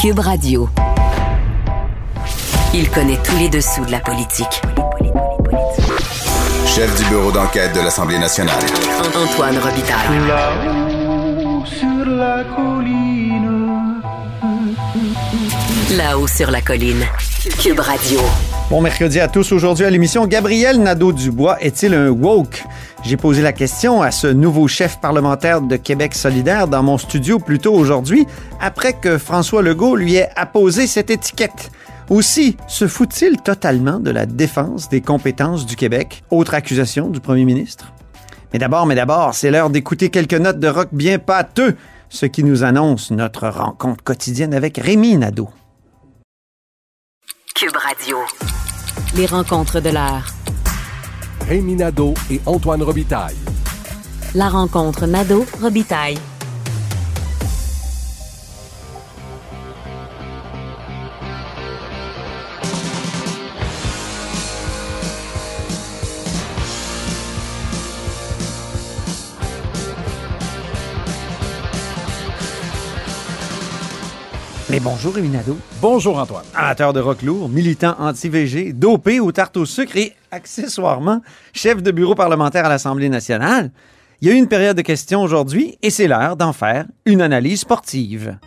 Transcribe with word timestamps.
Cube 0.00 0.20
Radio. 0.20 0.66
Il 2.72 2.88
connaît 2.88 3.18
tous 3.22 3.36
les 3.36 3.50
dessous 3.50 3.84
de 3.84 3.90
la 3.90 4.00
politique. 4.00 4.62
Chef 6.64 6.96
du 6.96 7.04
bureau 7.10 7.30
d'enquête 7.30 7.74
de 7.74 7.80
l'Assemblée 7.80 8.18
nationale. 8.18 8.62
Antoine 9.14 9.58
Robitaille. 9.58 10.26
Là-haut 10.26 11.66
sur 11.66 12.06
la 12.06 12.44
colline. 12.44 14.00
Là-haut 15.98 16.26
sur 16.26 16.50
la 16.50 16.62
colline. 16.62 17.04
Cube 17.62 17.80
Radio. 17.80 18.20
Bon 18.70 18.80
mercredi 18.80 19.20
à 19.20 19.28
tous. 19.28 19.52
Aujourd'hui 19.52 19.84
à 19.84 19.90
l'émission, 19.90 20.26
Gabriel 20.26 20.80
Nadeau-Dubois 20.82 21.58
est-il 21.60 21.92
un 21.92 22.08
woke? 22.08 22.64
J'ai 23.02 23.16
posé 23.16 23.40
la 23.40 23.52
question 23.52 24.02
à 24.02 24.10
ce 24.10 24.26
nouveau 24.26 24.68
chef 24.68 25.00
parlementaire 25.00 25.62
de 25.62 25.76
Québec 25.76 26.14
solidaire 26.14 26.68
dans 26.68 26.82
mon 26.82 26.98
studio 26.98 27.38
plus 27.38 27.58
tôt 27.58 27.72
aujourd'hui, 27.72 28.26
après 28.60 28.92
que 28.92 29.16
François 29.16 29.62
Legault 29.62 29.96
lui 29.96 30.16
ait 30.16 30.28
apposé 30.36 30.86
cette 30.86 31.10
étiquette. 31.10 31.70
Aussi, 32.10 32.56
se 32.68 32.86
fout-il 32.86 33.38
totalement 33.38 34.00
de 34.00 34.10
la 34.10 34.26
défense 34.26 34.88
des 34.88 35.00
compétences 35.00 35.64
du 35.64 35.76
Québec? 35.76 36.24
Autre 36.30 36.54
accusation 36.54 37.08
du 37.08 37.20
premier 37.20 37.44
ministre? 37.44 37.92
Mais 38.52 38.58
d'abord, 38.58 38.84
mais 38.84 38.96
d'abord, 38.96 39.34
c'est 39.34 39.50
l'heure 39.50 39.70
d'écouter 39.70 40.10
quelques 40.10 40.34
notes 40.34 40.58
de 40.58 40.68
rock 40.68 40.88
bien 40.92 41.18
pâteux, 41.18 41.76
ce 42.10 42.26
qui 42.26 42.44
nous 42.44 42.64
annonce 42.64 43.12
notre 43.12 43.48
rencontre 43.48 44.04
quotidienne 44.04 44.52
avec 44.52 44.76
Rémi 44.76 45.16
Nadeau. 45.16 45.48
Cube 47.54 47.76
Radio. 47.76 48.18
Les 49.14 49.26
rencontres 49.26 49.80
de 49.80 49.90
l'heure. 49.90 50.26
Rémi 51.48 51.74
Nadeau 51.74 52.14
et 52.30 52.40
Antoine 52.46 52.82
Robitaille. 52.82 53.36
La 54.34 54.48
rencontre 54.48 55.06
Nadeau-Robitaille. 55.06 56.18
Mais 74.80 74.84
bonjour 74.84 75.14
Rémi 75.14 75.28
Nadeau. 75.28 75.56
Bonjour 75.80 76.18
Antoine. 76.18 76.44
Amateur 76.54 76.92
de 76.92 77.00
rock 77.00 77.22
lourd, 77.22 77.48
militant 77.48 77.94
anti-VG, 77.98 78.72
dopé 78.72 79.20
aux 79.20 79.32
tartes 79.32 79.56
au 79.56 79.66
sucre 79.66 79.96
et, 79.96 80.14
accessoirement, 80.30 81.20
chef 81.52 81.82
de 81.82 81.90
bureau 81.90 82.14
parlementaire 82.14 82.64
à 82.64 82.68
l'Assemblée 82.68 83.08
nationale. 83.08 83.72
Il 84.20 84.28
y 84.28 84.30
a 84.30 84.34
eu 84.34 84.38
une 84.38 84.48
période 84.48 84.76
de 84.76 84.82
questions 84.82 85.22
aujourd'hui 85.22 85.76
et 85.82 85.90
c'est 85.90 86.06
l'heure 86.06 86.36
d'en 86.36 86.52
faire 86.52 86.86
une 87.04 87.20
analyse 87.20 87.60
sportive. 87.60 88.38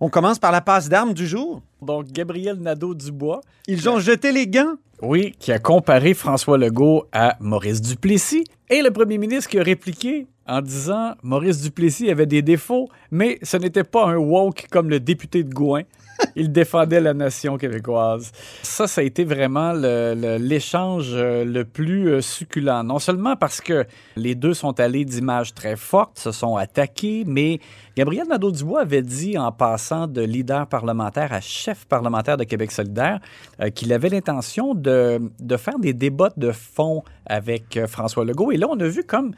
On 0.00 0.08
commence 0.08 0.38
par 0.40 0.50
la 0.50 0.60
passe 0.60 0.88
d'armes 0.88 1.14
du 1.14 1.26
jour. 1.26 1.62
Donc, 1.80 2.06
Gabriel 2.06 2.56
Nadeau-Dubois. 2.56 3.40
Ils 3.68 3.88
ont 3.88 4.00
jeté 4.00 4.32
les 4.32 4.48
gants. 4.48 4.74
Oui, 5.00 5.34
qui 5.38 5.52
a 5.52 5.58
comparé 5.60 6.14
François 6.14 6.58
Legault 6.58 7.04
à 7.12 7.36
Maurice 7.40 7.80
Duplessis. 7.80 8.44
Et 8.68 8.82
le 8.82 8.90
premier 8.90 9.18
ministre 9.18 9.48
qui 9.48 9.60
a 9.60 9.62
répliqué 9.62 10.26
en 10.46 10.60
disant 10.60 11.14
Maurice 11.22 11.62
Duplessis 11.62 12.10
avait 12.10 12.26
des 12.26 12.42
défauts, 12.42 12.88
mais 13.10 13.38
ce 13.42 13.56
n'était 13.56 13.84
pas 13.84 14.06
un 14.06 14.16
woke 14.16 14.66
comme 14.70 14.90
le 14.90 15.00
député 15.00 15.44
de 15.44 15.52
Gouin. 15.52 15.82
Il 16.36 16.52
défendait 16.52 17.00
la 17.00 17.14
nation 17.14 17.58
québécoise. 17.58 18.32
Ça, 18.62 18.86
ça 18.86 19.00
a 19.00 19.04
été 19.04 19.24
vraiment 19.24 19.72
l'échange 19.72 21.10
euh, 21.12 21.44
le, 21.44 21.64
plus 21.64 22.08
euh, 22.08 22.20
succulent. 22.20 22.82
Non 22.84 22.98
seulement 22.98 23.36
parce 23.36 23.60
que 23.60 23.86
les 24.16 24.34
deux 24.34 24.54
sont 24.54 24.78
allés 24.80 25.04
d'images 25.04 25.54
très 25.54 25.76
fortes, 25.76 26.18
se 26.18 26.32
sont 26.32 26.56
attaqués, 26.56 27.24
mais 27.26 27.60
Gabriel 27.96 28.26
Nadeau-Dubois 28.28 28.82
avait 28.82 29.02
dit 29.02 29.36
en 29.38 29.52
passant 29.52 30.06
de 30.06 30.22
leader 30.22 30.66
parlementaire 30.66 31.32
à 31.32 31.40
chef 31.40 31.84
parlementaire 31.86 32.36
de 32.36 32.44
Québec 32.44 32.72
solidaire 32.72 33.20
euh, 33.60 33.70
qu'il 33.70 33.92
avait 33.92 34.08
l'intention 34.08 34.74
de, 34.74 35.20
de 35.40 35.56
faire 35.56 35.78
des 35.78 35.92
débats 35.92 36.32
de 36.36 36.52
fond 36.52 37.02
avec 37.26 37.78
François 37.86 38.24
Legault. 38.24 38.52
Et 38.52 38.56
là, 38.56 38.66
on 38.70 38.78
a 38.80 38.86
vu 38.86 39.04
comme 39.04 39.32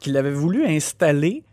qu'il 0.00 0.16
avait 0.16 0.32
voulu 0.32 0.66
installer 0.66 1.44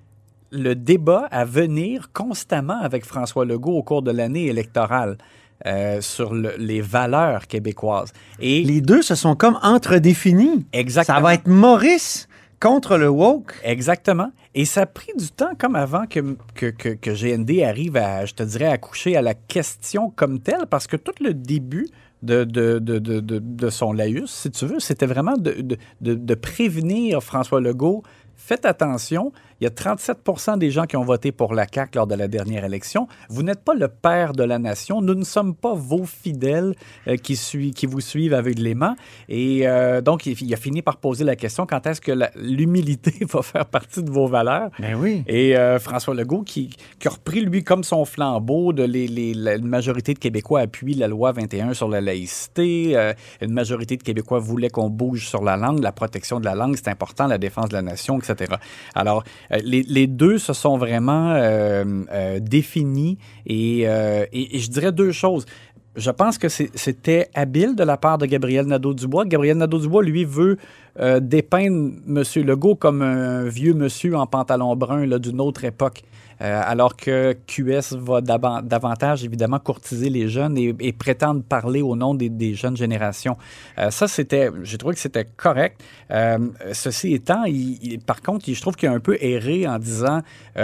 le 0.52 0.76
débat 0.76 1.28
à 1.32 1.46
venir 1.46 2.10
constamment 2.14 2.80
avec 2.82 3.06
François 3.06 3.46
Legault 3.46 3.78
au 3.78 3.84
cours 3.84 4.02
de 4.02 4.12
l'année 4.12 4.48
électorale 4.48 5.18
euh, 5.66 6.02
sur 6.02 6.34
le- 6.34 6.56
les 6.58 6.82
valeurs 6.82 7.48
québécoises. 7.48 8.12
Et 8.40 8.64
Les 8.64 8.82
deux 8.82 9.02
se 9.02 9.16
sont 9.16 9.36
comme 9.36 9.60
entre-définis. 9.62 10.66
exactement. 10.74 11.18
Ça 11.18 11.22
va 11.24 11.34
être 11.36 11.48
Maurice 11.48 12.28
contre 12.60 12.98
le 12.98 13.10
woke. 13.10 13.54
Exactement. 13.64 14.32
Et 14.54 14.66
ça 14.66 14.82
a 14.82 14.86
pris 14.86 15.14
du 15.18 15.30
temps 15.30 15.52
comme 15.58 15.76
avant 15.76 16.06
que, 16.08 16.36
que, 16.56 16.66
que, 16.66 16.90
que 16.90 17.12
GND 17.12 17.62
arrive 17.64 17.96
à, 17.96 18.26
je 18.26 18.34
te 18.34 18.44
dirais, 18.44 18.66
à 18.68 18.78
coucher 18.78 19.16
à 19.16 19.22
la 19.22 19.34
question 19.34 20.10
comme 20.10 20.40
telle, 20.40 20.66
parce 20.70 20.88
que 20.88 20.98
tout 20.98 21.14
le 21.22 21.34
début 21.34 21.88
de, 22.22 22.44
de, 22.44 22.78
de, 22.80 23.00
de, 23.00 23.20
de, 23.22 23.70
son 23.70 23.94
laïus, 23.94 24.30
si 24.30 24.52
tu 24.52 24.66
veux, 24.66 24.80
c'était 24.80 25.06
vraiment 25.06 25.38
de, 25.38 25.66
de 26.02 26.34
prévenir 26.36 27.24
François 27.24 27.62
Legault. 27.62 28.04
Faites 28.36 28.66
attention, 28.66 29.32
il 29.62 29.66
y 29.66 29.68
a 29.68 29.70
37% 29.70 30.58
des 30.58 30.72
gens 30.72 30.86
qui 30.86 30.98
ont 30.98 31.04
voté 31.04 31.32
pour 31.32 31.54
la 31.54 31.68
CAQ 31.72 31.96
lors 31.98 32.08
de 32.08 32.16
la 32.16 32.28
dernière 32.28 32.66
élection. 32.66 33.08
Vous 33.30 33.44
n'êtes 33.44 33.64
pas 33.64 33.76
le 33.76 33.88
père 33.88 34.34
de 34.34 34.44
la 34.44 34.58
nation. 34.58 35.02
Nous 35.02 35.14
ne 35.14 35.24
sommes 35.24 35.54
pas 35.56 35.76
vos 35.76 36.04
fidèles 36.06 36.74
euh, 37.08 37.16
qui, 37.16 37.36
qui 37.76 37.86
vous 37.86 38.02
suivent 38.02 38.34
aveuglément. 38.34 38.96
Et 39.30 39.68
euh, 39.68 40.02
donc, 40.02 40.26
il, 40.26 40.36
il 40.42 40.54
a 40.54 40.58
fini 40.58 40.82
par 40.82 40.98
poser 40.98 41.24
la 41.24 41.36
question 41.36 41.66
quand 41.68 41.86
est-ce 41.86 42.02
que 42.02 42.12
l'humilité 42.36 43.14
va 43.32 43.42
faire 43.44 43.66
partie 43.68 44.04
de 44.04 44.10
vos 44.10 44.28
valeurs? 44.28 44.70
Ben 44.80 44.96
oui. 44.96 45.24
et 45.28 45.56
euh, 45.56 45.80
François 45.80 46.14
Legault, 46.16 46.42
qui, 46.42 46.70
qui 47.00 47.08
a 47.08 47.12
repris, 47.12 47.42
lui, 47.42 47.64
comme 47.64 47.84
son 47.84 48.04
flambeau, 48.04 48.74
de 48.74 48.84
les, 48.84 49.08
les- 49.08 49.34
la 49.34 49.56
une 49.56 49.68
majorité 49.68 50.14
de 50.16 50.20
Québécois 50.20 50.62
appuie 50.62 50.96
la 50.96 51.08
loi 51.08 51.32
21 51.34 51.74
sur 51.76 51.88
la 51.88 52.02
laïcité. 52.02 52.96
une 53.42 53.54
majorité 53.54 53.96
de 53.98 54.04
Québécois 54.04 54.40
voulait 54.40 54.70
qu'on 54.70 54.90
bouge 54.90 55.28
sur 55.28 55.44
la 55.44 55.56
langue. 55.56 55.80
La 55.84 55.92
protection 55.92 56.40
de 56.40 56.46
la 56.46 56.56
langue, 56.56 56.76
c'est 56.76 56.88
important, 56.90 57.28
la 57.28 57.38
défense 57.38 57.70
de 57.70 57.76
la 57.76 57.82
nation, 57.82 58.18
etc. 58.20 58.56
Alors, 58.96 59.24
les, 59.64 59.84
les 59.84 60.08
deux 60.08 60.38
se 60.38 60.54
sont 60.54 60.78
vraiment 60.78 61.32
euh, 61.32 61.84
euh, 62.12 62.40
définis. 62.40 63.18
Et, 63.46 63.88
euh, 63.88 64.26
je 64.34 64.70
dirais 64.70 64.92
deux 64.92 65.12
choses. 65.12 65.46
Je 65.98 66.10
pense 66.10 66.38
que 66.38 66.48
c'était 66.48 67.30
habile 67.34 67.76
de 67.76 67.84
la 67.84 67.98
part 67.98 68.18
de 68.18 68.26
Gabriel 68.26 68.66
Nadeau-Dubois. 68.66 69.26
Gabriel 69.26 69.58
Nadeau-Dubois, 69.58 70.04
lui, 70.04 70.24
veut 70.24 70.58
euh, 71.00 71.20
dépeindre 71.20 71.92
M. 72.08 72.24
Legault 72.46 72.76
comme 72.76 73.02
un 73.02 73.44
vieux 73.46 73.74
monsieur 73.74 74.16
en 74.16 74.28
pantalon 74.28 74.76
brun 74.76 75.06
là, 75.06 75.20
d'une 75.20 75.42
autre 75.42 75.64
époque. 75.64 76.04
Euh, 76.42 76.60
alors 76.66 76.96
que 76.98 77.34
QS 77.46 77.96
va 78.00 78.20
davantage, 78.20 79.24
évidemment, 79.24 79.60
courtiser 79.60 80.10
les 80.10 80.28
jeunes 80.28 80.58
et, 80.58 80.74
et 80.80 80.92
prétendre 80.92 81.44
parler 81.44 81.84
au 81.84 81.96
nom 81.96 82.16
des, 82.16 82.30
des 82.30 82.56
jeunes 82.56 82.76
générations. 82.76 83.38
Euh, 83.78 83.92
ça, 83.92 84.08
c'était, 84.08 84.50
j'ai 84.64 84.80
trouvé 84.80 84.96
que 84.96 85.00
c'était 85.02 85.28
correct. 85.38 85.80
Euh, 86.10 86.40
ceci 86.74 87.14
étant, 87.14 87.44
il- 87.44 87.78
il- 87.84 88.00
par 88.00 88.24
contre, 88.24 88.50
il- 88.50 88.56
je 88.56 88.62
trouve 88.62 88.76
qu'il 88.76 88.90
a 88.90 88.92
un 88.92 89.00
peu 89.00 89.20
erré 89.22 89.68
en 89.68 89.78
disant, 89.78 90.22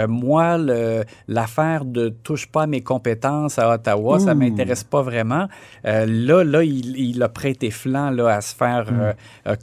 moi, 0.08 0.58
le- 0.58 1.04
l'affaire 1.28 1.84
de 1.84 2.08
touche 2.08 2.48
pas 2.48 2.64
à 2.64 2.66
mes 2.66 2.80
compétences 2.80 3.60
à 3.60 3.72
Ottawa, 3.72 4.18
ça 4.18 4.32
Ouh. 4.32 4.34
m'intéresse 4.34 4.82
pas 4.82 5.02
vraiment. 5.02 5.46
Là, 5.84 6.42
là, 6.42 6.64
il, 6.64 7.22
a 7.22 7.28
prêté 7.28 7.70
flanc 7.70 8.10
là, 8.10 8.34
à 8.34 8.40
se 8.40 8.52
faire 8.54 8.86
euh, 8.90 9.12
euh, 9.46 9.54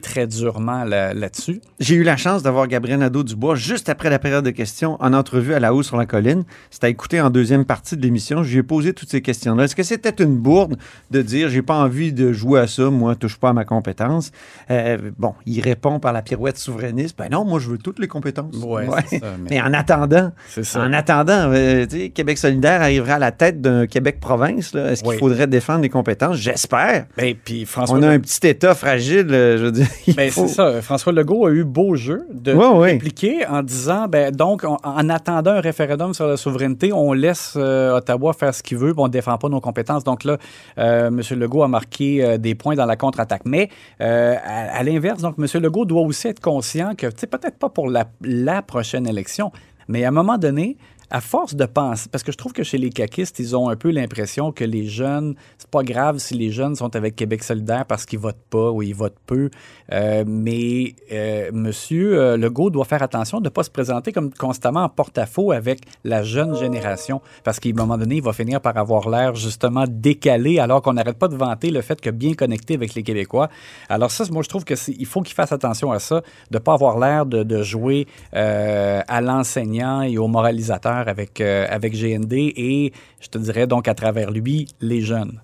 très 0.00 0.26
durement 0.26 0.84
là- 0.84 1.14
là-dessus. 1.14 1.60
J'ai 1.80 1.94
eu 1.94 2.02
la 2.02 2.16
chance 2.16 2.42
d'avoir 2.42 2.66
Gabriel 2.68 2.98
Nadeau-Dubois 2.98 3.54
juste 3.54 3.88
après 3.88 4.10
la 4.10 4.18
période 4.18 4.44
de 4.44 4.50
questions 4.50 4.96
en 5.00 5.12
entrevue 5.12 5.54
à 5.54 5.60
la 5.60 5.72
haut 5.74 5.82
sur 5.82 5.96
la 5.96 6.06
colline. 6.06 6.44
C'était 6.70 6.86
à 6.86 6.90
écouter 6.90 7.20
en 7.20 7.30
deuxième 7.30 7.64
partie 7.64 7.96
de 7.96 8.02
l'émission. 8.02 8.42
Je 8.42 8.50
lui 8.52 8.58
ai 8.58 8.62
posé 8.62 8.92
toutes 8.92 9.10
ces 9.10 9.20
questions-là. 9.22 9.64
Est-ce 9.64 9.76
que 9.76 9.82
c'était 9.82 10.22
une 10.22 10.36
bourde 10.36 10.76
de 11.10 11.22
dire 11.22 11.48
j'ai 11.48 11.62
pas 11.62 11.74
envie 11.76 12.12
de 12.12 12.32
jouer 12.32 12.60
à 12.60 12.66
ça, 12.66 12.90
moi, 12.90 13.14
touche 13.14 13.36
pas 13.36 13.50
à 13.50 13.52
ma 13.52 13.64
compétence? 13.64 14.30
Euh, 14.70 14.98
bon, 15.18 15.34
il 15.46 15.60
répond 15.60 16.00
par 16.00 16.12
la 16.12 16.22
pirouette 16.22 16.58
souverainiste. 16.58 17.16
Ben 17.18 17.28
non, 17.30 17.44
moi, 17.44 17.60
je 17.60 17.68
veux 17.70 17.78
toutes 17.78 17.98
les 17.98 18.08
compétences. 18.08 18.54
Ouais, 18.56 18.86
Ouais. 18.88 19.02
ça, 19.10 19.26
mais- 19.40 19.50
Mais 19.50 19.60
en 19.60 19.72
attendant, 19.74 20.32
ça. 20.62 20.80
en 20.82 20.92
attendant, 20.92 21.50
euh, 21.52 21.86
Québec 22.14 22.38
solidaire 22.38 22.80
arriverait 22.82 23.12
à 23.12 23.18
la 23.18 23.32
tête 23.32 23.60
d'un 23.60 23.86
Québec-province. 23.86 24.72
là. 24.74 24.92
Est-ce 24.92 25.02
qu'il 25.02 25.10
Oui. 25.12 25.18
faudrait 25.18 25.46
défendre 25.46 25.82
les 25.82 25.88
compétences? 25.88 26.36
J'espère. 26.36 27.06
Ben, 27.16 27.34
puis 27.44 27.64
François 27.64 27.98
On 27.98 28.02
a 28.02 28.08
un 28.08 28.18
petit 28.18 28.46
État 28.46 28.74
fragile, 28.74 29.26
euh, 29.30 29.58
je 29.58 29.64
veux 29.64 29.72
dire. 29.74 29.86
Ben, 30.16 30.30
faut- 30.30 30.46
c'est 30.46 30.54
ça. 30.54 30.80
François 30.82 31.12
Legault 31.12 31.46
a 31.46 31.50
eu 31.50 31.64
beau 31.64 31.94
jeu 31.96 32.26
de 32.32 32.52
Ouais, 32.54 32.66
ouais. 32.66 32.92
répliquer 32.92 33.46
en 33.46 33.62
disant, 33.62 34.06
ben, 34.08 34.30
donc, 34.34 34.64
on- 34.64 34.78
en 34.82 35.08
attendant 35.10 35.50
un 35.52 35.60
référendum 35.60 36.14
sur 36.14 36.26
la 36.26 36.36
souveraineté, 36.36 36.92
on 36.92 37.12
laisse 37.12 37.54
euh, 37.56 37.96
Ottawa 37.96 38.32
faire 38.32 38.54
ce 38.54 38.62
qu'il 38.62 38.78
veut, 38.78 38.92
puis 38.94 39.02
on 39.02 39.06
ne 39.08 39.12
défend 39.12 39.36
pas 39.38 39.48
nos 39.48 39.60
compétences. 39.60 40.04
Donc 40.04 40.24
là, 40.24 40.38
euh, 40.78 41.08
M. 41.08 41.20
Legault 41.38 41.62
a 41.62 41.68
marqué 41.68 42.24
euh, 42.24 42.38
des 42.38 42.54
points 42.54 42.74
dans 42.76 42.86
la 42.86 42.96
contre-attaque. 42.96 43.42
Mais 43.44 43.68
à, 44.00 44.78
à 44.78 44.82
l'inverse, 44.82 45.20
donc, 45.22 45.34
M. 45.38 45.46
Legault 45.62 45.84
doit 45.84 46.02
aussi 46.02 46.28
être 46.28 46.40
conscient 46.40 46.94
que, 46.96 47.06
peut-être 47.06 47.58
pas 47.58 47.68
pour 47.68 47.88
la, 47.90 48.04
la 48.22 48.62
prochaine 48.62 49.06
élection, 49.06 49.50
mais 49.88 50.04
à 50.04 50.08
un 50.08 50.12
moment 50.12 50.38
donné, 50.38 50.76
à 51.10 51.20
force 51.20 51.54
de 51.54 51.64
penser, 51.66 52.08
parce 52.10 52.24
que 52.24 52.32
je 52.32 52.36
trouve 52.36 52.52
que 52.52 52.62
chez 52.62 52.78
les 52.78 52.90
caquistes, 52.90 53.38
ils 53.38 53.56
ont 53.56 53.68
un 53.68 53.76
peu 53.76 53.90
l'impression 53.90 54.52
que 54.52 54.64
les 54.64 54.86
jeunes, 54.86 55.34
c'est 55.58 55.70
pas 55.70 55.82
grave 55.82 56.18
si 56.18 56.34
les 56.34 56.50
jeunes 56.50 56.76
sont 56.76 56.94
avec 56.96 57.16
Québec 57.16 57.42
solidaire 57.42 57.84
parce 57.86 58.06
qu'ils 58.06 58.18
votent 58.18 58.36
pas 58.50 58.70
ou 58.70 58.82
ils 58.82 58.94
votent 58.94 59.18
peu, 59.26 59.50
euh, 59.92 60.24
mais 60.26 60.94
euh, 61.12 61.50
Monsieur 61.52 62.18
euh, 62.18 62.36
Legault 62.36 62.70
doit 62.70 62.84
faire 62.84 63.02
attention 63.02 63.38
de 63.38 63.44
ne 63.44 63.48
pas 63.48 63.62
se 63.62 63.70
présenter 63.70 64.12
comme 64.12 64.32
constamment 64.32 64.84
en 64.84 64.88
porte-à-faux 64.88 65.52
avec 65.52 65.80
la 66.04 66.22
jeune 66.22 66.56
génération, 66.56 67.20
parce 67.42 67.60
qu'à 67.60 67.70
un 67.70 67.72
moment 67.72 67.98
donné, 67.98 68.16
il 68.16 68.22
va 68.22 68.32
finir 68.32 68.60
par 68.60 68.76
avoir 68.76 69.08
l'air 69.08 69.34
justement 69.34 69.84
décalé, 69.88 70.58
alors 70.58 70.82
qu'on 70.82 70.94
n'arrête 70.94 71.18
pas 71.18 71.28
de 71.28 71.36
vanter 71.36 71.70
le 71.70 71.82
fait 71.82 72.00
que 72.00 72.10
bien 72.10 72.34
connecté 72.34 72.74
avec 72.74 72.94
les 72.94 73.02
Québécois. 73.02 73.48
Alors 73.88 74.10
ça, 74.10 74.24
moi, 74.30 74.42
je 74.42 74.48
trouve 74.48 74.64
que 74.64 74.74
il 74.88 75.06
faut 75.06 75.22
qu'il 75.22 75.34
fasse 75.34 75.52
attention 75.52 75.92
à 75.92 75.98
ça, 75.98 76.22
de 76.50 76.58
pas 76.58 76.72
avoir 76.72 76.98
l'air 76.98 77.26
de, 77.26 77.42
de, 77.42 77.62
jouer 77.62 78.06
à 78.32 79.20
l'enseignant 79.20 80.02
et 80.02 80.18
au 80.18 80.28
moralisateur 80.28 80.93
avec, 80.98 81.40
euh, 81.40 81.66
avec 81.68 81.94
GND 81.94 82.32
et, 82.32 82.92
je 83.20 83.28
te 83.28 83.38
dirais 83.38 83.66
donc 83.66 83.88
à 83.88 83.94
travers 83.94 84.30
lui, 84.30 84.68
les 84.80 85.00
jeunes. 85.00 85.40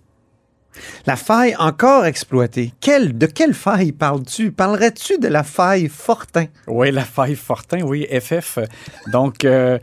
La 1.06 1.16
faille 1.16 1.56
encore 1.58 2.06
exploitée. 2.06 2.72
Quelle, 2.80 3.16
de 3.16 3.26
quelle 3.26 3.54
faille 3.54 3.92
parles-tu? 3.92 4.52
Parlerais-tu 4.52 5.18
de 5.18 5.28
la 5.28 5.42
faille 5.42 5.88
Fortin? 5.88 6.46
Oui, 6.66 6.92
la 6.92 7.04
faille 7.04 7.34
Fortin, 7.34 7.82
oui, 7.82 8.06
FF. 8.06 8.58
Donc, 9.12 9.44
euh, 9.44 9.50
euh, 9.50 9.78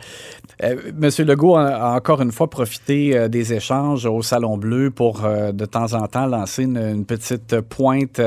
Monsieur 0.96 1.24
Legault 1.24 1.56
a, 1.56 1.96
encore 1.96 2.22
une 2.22 2.32
fois 2.32 2.50
profité 2.50 3.16
euh, 3.16 3.28
des 3.28 3.54
échanges 3.54 4.08
au 4.08 4.24
Salon 4.24 4.58
Bleu 4.58 4.90
pour 4.90 5.22
de 5.22 5.66
temps 5.66 5.94
en 5.94 6.08
temps 6.08 6.26
lancer 6.26 6.64
une, 6.64 7.06
petite 7.06 7.62
pointe 7.62 8.20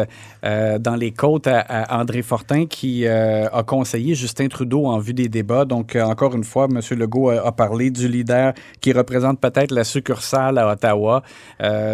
dans 0.43 0.97
les 0.97 1.11
côtes 1.11 1.49
à, 1.49 1.99
André 2.01 2.23
Fortin 2.23 2.67
qui 2.67 3.07
a 3.07 3.63
conseillé 3.65 4.15
Justin 4.15 4.49
Trudeau 4.49 4.87
en 4.87 4.99
vue 4.99 5.15
des 5.15 5.29
débats. 5.29 5.65
Donc, 5.65 5.97
encore 5.97 6.35
une 6.35 6.45
fois, 6.45 6.69
Monsieur 6.69 6.97
Legault 6.97 7.31
a, 7.31 7.47
a, 7.47 7.53
parlé 7.53 7.91
du 7.91 8.09
leader 8.09 8.53
qui 8.81 8.93
représente 8.93 9.41
peut-être 9.41 9.73
la 9.73 9.85
succursale 9.85 10.59
à 10.59 10.71
Ottawa. 10.71 11.23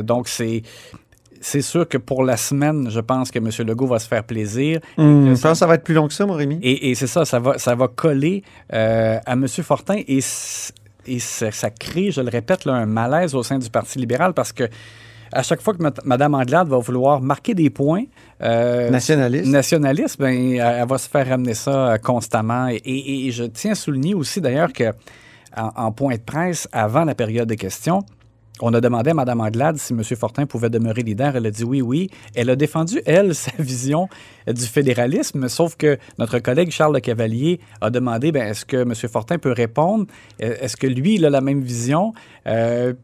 donc, 0.03 0.29
c'est 0.29 0.63
c'est 1.41 1.63
sûr 1.63 1.89
que 1.89 1.99
pour 1.99 2.25
la 2.25 2.37
semaine, 2.37 2.91
je 2.91 3.01
pense 3.01 3.31
que 3.31 3.39
M. 3.39 3.51
Legault 3.67 3.87
va 3.87 3.99
se 3.99 4.09
faire 4.09 4.25
plaisir. 4.25 4.81
Mmh, 4.97 5.35
je 5.35 5.41
pense 5.41 5.53
que 5.53 5.55
ça 5.55 5.67
va 5.67 5.75
être 5.75 5.85
plus 5.85 5.95
long 5.95 6.09
que 6.09 6.15
ça, 6.15 6.27
mon 6.27 6.35
Rémi. 6.35 6.59
Et, 6.63 6.95
c'est 6.95 7.07
ça, 7.07 7.25
ça 7.25 7.39
va, 7.39 7.59
ça 7.59 7.75
va 7.75 7.89
coller 7.89 8.43
euh, 8.73 9.19
à 9.25 9.33
M. 9.33 9.47
Fortin 9.49 9.97
et, 9.97 10.21
et 11.07 11.19
ça, 11.19 11.71
crée, 11.71 12.11
je 12.11 12.21
le 12.21 12.31
répète, 12.31 12.67
un 12.67 12.87
malaise 12.87 13.35
au 13.35 13.43
sein 13.43 13.59
du 13.59 13.71
Parti 13.71 13.99
libéral 13.99 14.35
parce 14.35 14.53
que 14.53 14.65
à 15.33 15.43
chaque 15.43 15.61
fois 15.61 15.75
que 15.75 15.83
Mme 16.05 16.35
Anglade 16.35 16.69
va 16.69 16.79
vouloir 16.79 17.21
marquer 17.21 17.55
des 17.55 17.71
points 17.71 18.05
euh, 18.43 18.91
nationalistes, 18.91 19.47
nationaliste, 19.47 20.19
ben, 20.19 20.55
elle, 20.55 20.87
va 20.87 20.99
se 20.99 21.09
faire 21.09 21.29
ramener 21.29 21.55
ça 21.55 21.93
euh, 21.93 21.99
constamment. 21.99 22.69
Et, 22.71 23.31
je 23.31 23.45
tiens 23.45 23.73
à 23.73 23.75
souligner 23.75 24.15
aussi 24.15 24.41
d'ailleurs 24.41 24.73
que 24.73 24.93
en, 25.57 25.91
point 25.91 26.15
de 26.15 26.21
presse, 26.21 26.69
avant 26.71 27.05
la 27.05 27.15
période 27.15 27.49
de 27.49 27.55
questions, 27.55 28.05
on 28.61 28.73
a 28.73 28.81
demandé 28.81 29.11
à 29.11 29.15
Mme 29.15 29.41
Anglade 29.41 29.77
si 29.77 29.93
M. 29.93 30.03
Fortin 30.03 30.47
pouvait 30.47 30.71
demeurer 30.71 31.03
leader. 31.03 31.37
Elle 31.37 31.47
a 31.47 31.51
dit 31.51 31.65
oui, 31.65 31.83
oui. 31.83 32.11
Elle 32.35 32.51
a 32.51 32.57
défendu, 32.57 33.03
elle, 33.05 33.35
sa 33.35 33.51
vision 33.59 34.09
du 34.47 34.65
fédéralisme, 34.65 35.49
sauf 35.49 35.77
que 35.77 35.99
notre 36.19 36.39
collègue 36.39 36.71
Charles 36.71 36.95
Le 36.95 37.01
Cavalier 37.01 37.61
a 37.81 37.91
demandé 37.91 38.33
ben, 38.33 38.47
est-ce 38.49 38.65
que 38.65 38.79
M. 38.79 38.95
Fortin 38.95 39.39
peut 39.39 39.53
répondre? 39.53 40.07
Est-ce 40.39 40.77
que 40.77 40.87
lui, 40.87 41.17
il 41.17 41.27
a 41.27 41.31
la 41.31 41.41
même 41.41 41.61
vision? 41.61 42.13
Euh, 42.47 42.95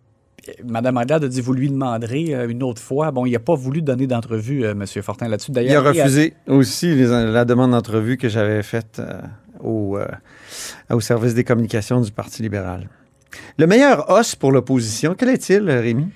Madame 0.65 0.97
Anglade 0.97 1.25
a 1.25 1.29
dit 1.29 1.41
vous 1.41 1.53
lui 1.53 1.69
demanderez 1.69 2.35
euh, 2.35 2.49
une 2.49 2.63
autre 2.63 2.83
fois. 2.83 3.13
Bon, 3.13 3.27
il 3.27 3.33
n'a 3.33 3.39
pas 3.39 3.55
voulu 3.55 3.83
donner 3.83 4.07
d'entrevue, 4.07 4.65
euh, 4.65 4.73
M. 4.73 4.87
Fortin, 5.03 5.29
là-dessus. 5.29 5.53
Il 5.55 5.75
a 5.75 5.81
refusé 5.81 6.35
aussi 6.49 6.95
la 6.97 7.45
demande 7.45 7.73
d'entrevue 7.73 8.17
que 8.17 8.29
j'avais 8.29 8.63
faite 8.63 9.01
au, 9.63 9.99
au 10.91 11.01
service 11.01 11.35
des 11.35 11.45
communications 11.45 12.01
du 12.01 12.11
Parti 12.11 12.43
libéral. 12.43 12.89
Le 13.59 13.67
meilleur 13.67 14.11
os 14.11 14.35
pour 14.35 14.53
l'opposition, 14.53 15.15
quel 15.17 15.31
est-il, 15.31 15.71
Rémi? 15.71 16.09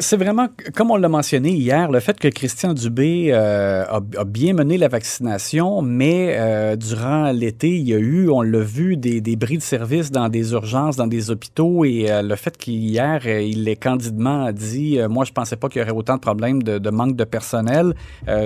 C'est 0.00 0.16
vraiment, 0.16 0.46
comme 0.76 0.92
on 0.92 0.96
l'a 0.96 1.08
mentionné 1.08 1.50
hier, 1.50 1.90
le 1.90 1.98
fait 1.98 2.16
que 2.16 2.28
Christian 2.28 2.72
Dubé 2.72 3.30
euh, 3.32 3.84
a, 3.84 4.24
bien 4.24 4.54
mené 4.54 4.78
la 4.78 4.86
vaccination, 4.86 5.82
mais 5.82 6.36
euh, 6.38 6.76
durant 6.76 7.32
l'été, 7.32 7.70
il 7.70 7.88
y 7.88 7.92
a 7.92 7.98
eu, 7.98 8.28
on 8.30 8.42
l'a 8.42 8.60
vu, 8.60 8.96
des, 8.96 9.20
bris 9.34 9.58
de 9.58 9.62
service 9.62 10.12
dans 10.12 10.28
des 10.28 10.52
urgences, 10.52 10.94
dans 10.94 11.08
des 11.08 11.32
hôpitaux, 11.32 11.84
et 11.84 12.12
euh, 12.12 12.22
le 12.22 12.36
fait 12.36 12.56
qu'hier, 12.56 13.26
il 13.26 13.68
est 13.68 13.74
candidement 13.74 14.52
dit, 14.52 15.00
moi, 15.10 15.24
je 15.24 15.32
pensais 15.32 15.56
pas 15.56 15.68
qu'il 15.68 15.80
y 15.80 15.82
aurait 15.82 15.90
autant 15.90 16.14
de 16.14 16.20
problèmes 16.20 16.62
de, 16.62 16.78
de 16.78 16.90
manque 16.90 17.16
de 17.16 17.24
personnel. 17.24 17.94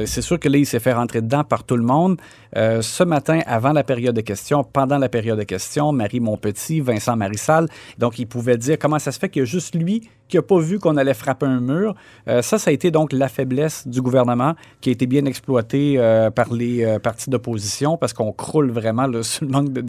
c'est 0.07 0.23
sûr 0.23 0.41
que 0.41 0.49
là, 0.49 0.57
il 0.57 0.67
s'est 0.67 0.81
fait 0.81 0.95
rentrer 0.95 1.21
dedans 1.21 1.45
par 1.45 1.65
tout 1.65 1.77
le 1.77 1.83
monde. 1.83 2.19
ce 2.55 3.05
matin, 3.05 3.41
avant 3.47 3.73
la 3.73 3.85
période 3.85 4.17
de 4.17 4.23
questions, 4.23 4.65
pendant 4.65 4.97
la 4.97 5.11
période 5.11 5.39
de 5.39 5.45
questions, 5.45 5.93
Marie 5.93 6.21
Montpetit, 6.21 6.81
Vincent 6.81 7.17
Marissal, 7.17 7.69
donc 7.99 8.19
il 8.19 8.27
pouvait 8.27 8.57
dire 8.57 8.79
comment 8.79 8.99
ça 8.99 9.13
se 9.13 9.19
fait 9.19 9.29
qu'il 9.29 9.41
y 9.41 9.43
a 9.43 9.47
juste 9.47 9.75
lui 9.75 10.09
qui 10.29 10.37
n'a 10.37 10.43
pas 10.43 10.59
vu 10.59 10.79
qu'on 10.79 10.97
allait 10.97 11.15
frapper 11.15 11.26
un 11.43 11.61
mur. 11.61 11.95
Euh, 12.29 12.43
ça, 12.43 12.59
ça 12.59 12.71
a 12.71 12.73
été 12.73 12.91
donc 12.91 13.13
la 13.13 13.29
faiblesse 13.29 13.87
du 13.87 14.01
gouvernement 14.03 14.55
qui 14.81 14.91
a 14.91 14.93
été 14.93 15.07
bien 15.07 15.25
exploitée 15.25 15.95
euh, 15.99 16.31
par 16.31 16.53
les 16.53 16.85
euh, 16.85 16.99
partis 16.99 17.31
d'opposition 17.31 17.97
parce 17.97 18.13
qu'on 18.13 18.33
croule 18.33 18.71
vraiment 18.71 19.09
manque 19.43 19.73
de, 19.73 19.83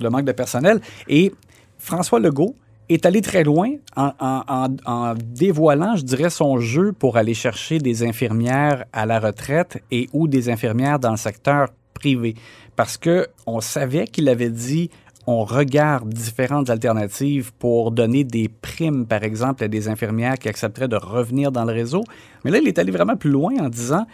le 0.00 0.10
manque 0.10 0.24
de 0.24 0.32
personnel. 0.32 0.80
Et 1.08 1.32
François 1.78 2.20
Legault 2.20 2.54
est 2.88 3.06
allé 3.06 3.20
très 3.20 3.44
loin 3.44 3.70
en, 3.96 5.14
dévoilant, 5.16 5.94
je 5.96 6.02
dirais, 6.02 6.30
son 6.30 6.58
jeu 6.58 6.92
pour 6.92 7.16
aller 7.16 7.34
chercher 7.34 7.78
des 7.78 8.02
infirmières 8.02 8.84
à 8.92 9.06
la 9.06 9.20
retraite 9.20 9.82
et 9.92 10.08
ou 10.12 10.26
des 10.26 10.50
infirmières 10.50 10.98
dans 10.98 11.12
le 11.12 11.16
secteur 11.16 11.68
privé. 11.94 12.34
Parce 12.74 12.98
qu'on 12.98 13.60
savait 13.60 14.06
qu'il 14.06 14.28
avait 14.28 14.50
dit 14.50 14.90
on 15.26 15.44
regarde 15.44 16.08
différentes 16.08 16.70
alternatives 16.70 17.52
pour 17.58 17.92
donner 17.92 18.24
des 18.24 18.48
primes, 18.48 19.06
par 19.06 19.22
exemple, 19.22 19.62
à 19.64 19.68
des 19.68 19.88
infirmières 19.88 20.38
qui 20.38 20.48
accepteraient 20.48 20.88
de 20.88 20.96
revenir 20.96 21.52
dans 21.52 21.64
le 21.64 21.72
réseau. 21.72 22.04
Mais 22.44 22.50
là, 22.50 22.58
il 22.58 22.68
est 22.68 22.78
allé 22.78 22.90
vraiment 22.90 23.16
plus 23.16 23.30
loin 23.30 23.52
en 23.60 23.68
disant 23.68 24.06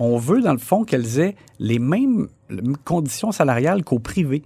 on 0.00 0.16
veut, 0.16 0.40
dans 0.40 0.52
le 0.52 0.58
fond, 0.58 0.84
qu'elles 0.84 1.18
aient 1.18 1.34
les 1.58 1.78
mêmes 1.78 2.28
conditions 2.84 3.32
salariales 3.32 3.82
qu'au 3.84 3.98
privé 3.98 4.42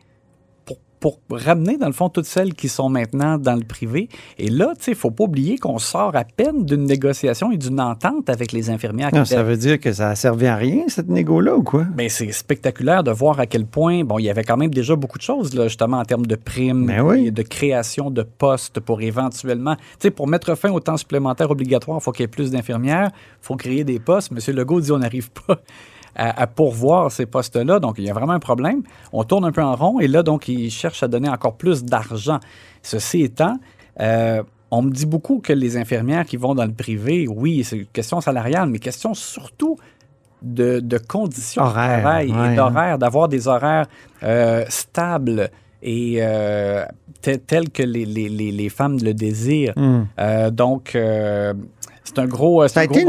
pour 1.03 1.19
ramener, 1.31 1.79
dans 1.79 1.89
le 1.89 1.93
fond, 1.93 2.09
toutes 2.09 2.27
celles 2.27 2.55
qui 2.55 2.69
sont 2.69 2.89
maintenant 2.89 3.37
dans 3.37 3.57
le 3.57 3.65
privé. 3.65 4.09
Et 4.39 4.49
là, 4.49 4.73
tu 4.79 4.85
sais, 4.85 4.91
il 4.93 4.95
ne 4.95 5.01
faut 5.01 5.11
pas 5.11 5.25
oublier 5.25 5.59
qu'on 5.59 5.79
sort 5.79 6.15
à 6.15 6.23
peine 6.23 6.65
d'une 6.65 6.85
négociation 6.85 7.51
et 7.51 7.57
d'une 7.57 7.81
entente 7.81 8.31
avec 8.31 8.53
les 8.53 8.71
infirmières. 8.71 9.11
ça 9.27 9.43
veut 9.43 9.57
dire 9.57 9.81
que 9.81 9.93
ça 9.93 10.11
n'a 10.11 10.15
servi 10.15 10.47
à 10.47 10.55
rien, 10.55 10.85
cette 10.87 11.09
négo-là, 11.09 11.57
ou 11.57 11.65
quoi? 11.65 11.87
Mais 11.97 12.09
c'est 12.09 12.31
spectaculaire 12.31 13.03
de 13.03 13.11
voir 13.11 13.41
à 13.41 13.47
quel 13.47 13.67
point, 13.67 14.05
bon, 14.05 14.21
il 14.21 14.27
y 14.27 14.31
avait 14.31 14.45
quand 14.45 14.57
même 14.57 14.73
déjà 14.73 14.95
beaucoup 14.95 15.19
de 15.19 15.25
choses, 15.25 15.55
là, 15.57 15.67
justement, 15.67 15.99
en 15.99 16.05
termes 16.05 16.27
de 16.27 16.37
primes, 16.37 16.87
ben 16.87 17.31
de 17.33 17.43
création 17.43 18.13
de 18.13 18.23
postes 18.23 18.79
pour 18.79 19.03
éventuellement, 19.03 19.75
tu 19.75 19.83
sais, 19.99 20.11
pour 20.13 20.29
mettre 20.29 20.55
fin 20.55 20.71
au 20.71 20.79
temps 20.79 20.97
supplémentaire 20.97 21.51
obligatoire, 21.51 21.99
il 22.01 22.05
faut 22.05 22.13
qu'il 22.13 22.23
y 22.23 22.27
ait 22.27 22.29
plus 22.29 22.53
d'infirmières, 22.53 23.11
il 23.13 23.45
faut 23.45 23.57
créer 23.57 23.83
des 23.83 23.99
postes. 23.99 24.31
Monsieur 24.31 24.53
Legault 24.53 24.81
dit 24.81 24.93
on 24.93 24.99
n'arrive 24.99 25.31
pas 25.33 25.61
à, 26.15 26.47
pourvoir 26.47 27.11
ces 27.11 27.27
postes-là. 27.27 27.81
Donc, 27.81 27.97
il 27.99 28.05
y 28.05 28.11
a 28.11 28.13
vraiment 28.13 28.33
un 28.33 28.41
problème. 28.41 28.83
On 29.13 29.25
tourne 29.25 29.45
un 29.45 29.53
peu 29.53 29.63
en 29.63 29.75
rond 29.75 30.01
et 30.01 30.09
là, 30.09 30.23
donc, 30.23 30.49
ils 30.49 30.71
cherchent 30.71 31.03
à 31.03 31.09
donner 31.09 31.29
encore 31.29 31.57
plus 31.57 31.85
d'argent. 31.85 32.39
Ceci 32.83 33.23
étant, 33.23 33.57
euh, 34.01 34.43
on 34.71 34.83
me 34.83 34.91
dit 34.91 35.07
beaucoup 35.07 35.41
que 35.41 35.53
les 35.53 35.77
infirmières 35.77 36.25
qui 36.25 36.37
vont 36.37 36.55
dans 36.55 36.65
le 36.65 36.73
privé, 36.73 37.27
oui, 37.29 37.65
c'est 37.65 37.79
une 37.79 37.87
question 37.87 38.21
salariale, 38.21 38.69
mais 38.69 38.79
question 38.79 39.15
surtout 39.15 39.77
de, 40.43 40.83
conditions 41.09 41.65
de 41.65 41.71
travail 41.71 42.31
et 42.31 42.33
hein. 42.33 42.55
d'horaires, 42.55 42.99
d'avoir 42.99 43.29
des 43.29 43.49
horaires 43.49 43.87
euh, 44.23 44.65
stables 44.69 45.51
et 45.83 46.19
euh, 46.21 46.85
tels 47.21 47.71
que 47.71 47.83
les, 47.83 48.05
les, 48.05 48.29
les, 48.29 48.69
femmes 48.69 48.99
le 49.03 49.15
désirent. 49.15 49.75
Hmm. 49.77 50.05
donc, 50.51 50.91
c'est 50.95 52.19
un 52.19 52.27
gros. 52.27 52.67
Ça 52.69 52.81
a 52.81 52.85
été 52.85 53.05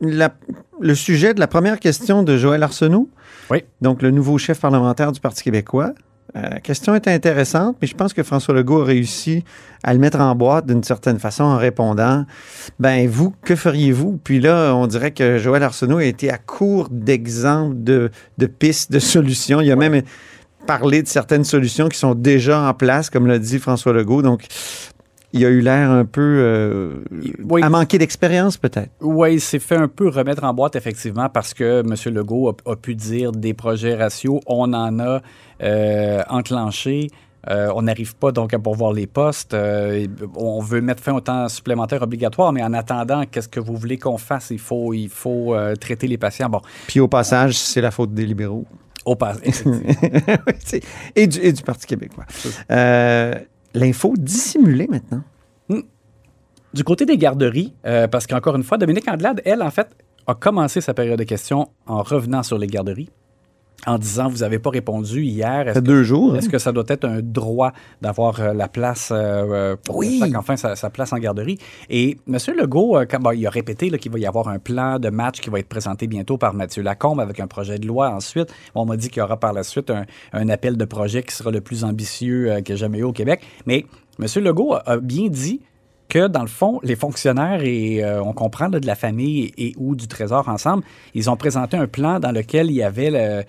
le 0.00 0.94
sujet 0.94 1.34
de 1.34 1.40
la 1.40 1.46
première 1.46 1.80
question 1.80 2.22
de 2.22 2.36
Joël 2.36 2.62
Arsenault. 2.62 3.08
Oui. 3.50 3.64
Donc, 3.80 4.02
le 4.02 4.10
nouveau 4.10 4.38
chef 4.38 4.60
parlementaire 4.60 5.12
du 5.12 5.20
Parti 5.20 5.42
québécois. 5.42 5.92
Euh, 6.36 6.42
la 6.42 6.60
question 6.60 6.94
est 6.94 7.08
intéressante, 7.08 7.76
mais 7.80 7.88
je 7.88 7.94
pense 7.94 8.12
que 8.12 8.22
François 8.22 8.54
Legault 8.54 8.82
a 8.82 8.84
réussi 8.84 9.44
à 9.82 9.94
le 9.94 9.98
mettre 9.98 10.20
en 10.20 10.34
boîte 10.34 10.66
d'une 10.66 10.82
certaine 10.82 11.18
façon 11.18 11.44
en 11.44 11.56
répondant 11.56 12.26
Ben, 12.78 13.08
vous, 13.08 13.34
que 13.42 13.56
feriez-vous 13.56 14.20
Puis 14.22 14.38
là, 14.38 14.74
on 14.74 14.86
dirait 14.86 15.12
que 15.12 15.38
Joël 15.38 15.62
Arsenault 15.62 15.98
a 15.98 16.04
été 16.04 16.30
à 16.30 16.36
court 16.36 16.88
d'exemples 16.90 17.76
de, 17.78 18.10
pistes, 18.46 18.92
de 18.92 18.98
solutions. 18.98 19.62
Il 19.62 19.70
a 19.72 19.76
même 19.76 20.02
parlé 20.66 21.02
de 21.02 21.08
certaines 21.08 21.44
solutions 21.44 21.88
qui 21.88 21.98
sont 21.98 22.14
déjà 22.14 22.60
en 22.68 22.74
place, 22.74 23.08
comme 23.08 23.26
l'a 23.26 23.38
dit 23.38 23.58
François 23.58 23.94
Legault. 23.94 24.20
Donc, 24.20 24.44
il 25.32 25.44
a 25.44 25.48
eu 25.48 25.60
l'air 25.60 25.90
un 25.90 26.04
peu 26.06 26.20
euh, 26.22 27.04
à 27.60 27.68
manquer 27.68 27.98
d'expérience, 27.98 28.56
peut-être. 28.56 28.90
Oui, 29.00 29.34
il 29.34 29.40
s'est 29.40 29.58
fait 29.58 29.76
un 29.76 29.88
peu 29.88 30.08
remettre 30.08 30.44
en 30.44 30.54
boîte, 30.54 30.74
effectivement, 30.74 31.28
parce 31.28 31.52
que 31.52 31.80
M. 31.80 32.14
Legault 32.14 32.56
a, 32.64 32.76
pu 32.76 32.94
dire 32.94 33.32
des 33.32 33.52
projets 33.52 33.94
ratios, 33.94 34.40
on 34.46 34.72
en 34.72 34.98
a 34.98 35.20
euh, 35.62 36.22
enclenché. 36.28 37.08
Euh, 37.48 37.70
on 37.74 37.82
n'arrive 37.82 38.16
pas 38.16 38.32
donc 38.32 38.52
à 38.52 38.58
pourvoir 38.58 38.92
les 38.92 39.06
postes. 39.06 39.54
on 39.54 40.60
veut 40.60 40.80
mettre 40.80 41.02
fin 41.02 41.14
au 41.14 41.20
temps 41.20 41.48
supplémentaire 41.48 42.02
obligatoire, 42.02 42.52
mais 42.52 42.62
en 42.62 42.72
attendant, 42.72 43.24
qu'est-ce 43.30 43.48
que 43.48 43.60
vous 43.60 43.76
voulez 43.76 43.98
qu'on 43.98 44.18
fasse? 44.18 44.50
Il 44.50 44.58
faut, 44.58 44.92
il 44.94 45.08
faut 45.08 45.54
traiter 45.80 46.06
les 46.06 46.18
patients. 46.18 46.48
Bon. 46.48 46.60
Puis 46.86 47.00
au 47.00 47.08
passage, 47.08 47.56
c'est 47.58 47.80
la 47.80 47.90
faute 47.90 48.12
des 48.12 48.26
libéraux. 48.26 48.64
Au 49.04 49.14
passage. 49.14 49.62
et, 51.16 51.26
du, 51.26 51.38
et 51.38 51.52
du 51.52 51.62
Parti 51.62 51.86
québécois. 51.86 52.24
L'info 53.74 54.14
dissimulée 54.16 54.86
maintenant. 54.88 55.22
Du 56.74 56.84
côté 56.84 57.06
des 57.06 57.16
garderies, 57.16 57.72
euh, 57.86 58.08
parce 58.08 58.26
qu'encore 58.26 58.54
une 58.56 58.62
fois, 58.62 58.76
Dominique 58.76 59.08
Andelade, 59.08 59.40
elle, 59.46 59.62
en 59.62 59.70
fait, 59.70 59.88
a 60.26 60.34
commencé 60.34 60.82
sa 60.82 60.92
période 60.92 61.18
de 61.18 61.24
questions 61.24 61.70
en 61.86 62.02
revenant 62.02 62.42
sur 62.42 62.58
les 62.58 62.66
garderies, 62.66 63.08
en 63.86 63.96
disant 63.98 64.28
Vous 64.28 64.38
n'avez 64.38 64.58
pas 64.58 64.70
répondu 64.70 65.22
hier. 65.22 65.64
Ça 65.68 65.74
que, 65.74 65.78
deux 65.80 66.02
jours. 66.02 66.34
hein? 66.34 66.38
est-ce 66.38 66.48
que 66.48 66.58
ça 66.58 66.72
doit 66.72 66.84
être 66.88 67.04
un 67.04 67.20
droit 67.22 67.72
d'avoir 68.02 68.40
euh, 68.40 68.52
la 68.52 68.68
place, 68.68 69.10
euh, 69.14 69.76
pour 69.84 69.96
Oui. 69.96 70.18
chaque 70.20 70.34
enfant, 70.34 70.56
sa, 70.56 70.74
sa 70.76 70.90
place 70.90 71.12
en 71.12 71.18
garderie? 71.18 71.58
Et 71.88 72.18
M. 72.28 72.36
Legault, 72.56 72.96
euh, 72.98 73.06
quand, 73.08 73.20
bon, 73.20 73.30
il 73.32 73.46
a 73.46 73.50
répété 73.50 73.88
qu'il 73.98 74.12
va 74.12 74.18
y 74.18 74.26
avoir 74.26 74.48
un 74.48 74.58
plan 74.58 74.98
de 74.98 75.08
match 75.10 75.40
qui 75.40 75.48
va 75.50 75.58
être 75.60 75.68
présenté 75.68 76.06
bientôt 76.06 76.38
par 76.38 76.54
Mathieu 76.54 76.82
Lacombe 76.82 77.20
avec 77.20 77.40
un 77.40 77.46
projet 77.46 77.78
de 77.78 77.86
loi 77.86 78.10
ensuite. 78.10 78.52
On 78.74 78.84
m'a 78.84 78.96
dit 78.96 79.08
qu'il 79.08 79.20
y 79.20 79.22
aura 79.24 79.38
par 79.38 79.52
la 79.52 79.62
suite 79.62 79.90
un, 79.90 80.04
un 80.32 80.48
appel 80.48 80.76
de 80.76 80.84
projet 80.84 81.22
qui 81.22 81.34
sera 81.34 81.50
le 81.50 81.60
plus 81.60 81.84
ambitieux 81.84 82.50
euh, 82.52 82.60
qu'il 82.60 82.74
y 82.74 82.76
ait 82.76 82.80
jamais 82.80 82.98
eu 82.98 83.04
au 83.04 83.12
Québec. 83.12 83.42
Mais 83.66 83.86
M. 84.20 84.26
Legault 84.42 84.74
a, 84.74 84.82
a 84.86 84.96
bien 84.98 85.28
dit 85.28 85.60
que, 86.08 86.26
dans 86.26 86.42
le 86.42 86.48
fond, 86.48 86.80
les 86.82 86.96
fonctionnaires, 86.96 87.62
et 87.62 88.02
euh, 88.02 88.22
on 88.22 88.32
comprend 88.32 88.68
de 88.68 88.84
la 88.86 88.94
famille 88.94 89.52
et, 89.58 89.74
ou 89.76 89.94
du 89.94 90.08
Trésor 90.08 90.48
ensemble, 90.48 90.84
ils 91.14 91.28
ont 91.28 91.36
présenté 91.36 91.76
un 91.76 91.86
plan 91.86 92.18
dans 92.18 92.32
lequel 92.32 92.70
il 92.70 92.76
y 92.76 92.82
avait 92.82 93.44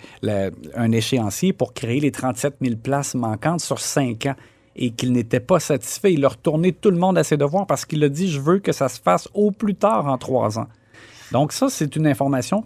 un 0.74 0.92
échéancier 0.92 1.52
pour 1.52 1.72
créer 1.72 2.00
les 2.00 2.10
37 2.10 2.56
000 2.60 2.76
places 2.76 3.14
manquantes 3.14 3.60
sur 3.60 3.78
cinq 3.78 4.26
ans 4.26 4.36
et 4.76 4.90
qu'il 4.90 5.12
n'était 5.12 5.40
pas 5.40 5.60
satisfait. 5.60 6.12
Il 6.12 6.24
a 6.24 6.28
retourné 6.28 6.72
tout 6.72 6.90
le 6.90 6.96
monde 6.96 7.18
à 7.18 7.24
ses 7.24 7.36
devoirs 7.36 7.66
parce 7.66 7.84
qu'il 7.84 8.02
a 8.04 8.08
dit 8.08 8.30
«je 8.30 8.40
veux 8.40 8.58
que 8.58 8.72
ça 8.72 8.88
se 8.88 9.00
fasse 9.00 9.28
au 9.34 9.50
plus 9.50 9.74
tard 9.74 10.06
en 10.06 10.18
trois 10.18 10.58
ans». 10.58 10.68
Donc 11.32 11.52
ça, 11.52 11.68
c'est 11.68 11.96
une 11.96 12.06
information 12.06 12.64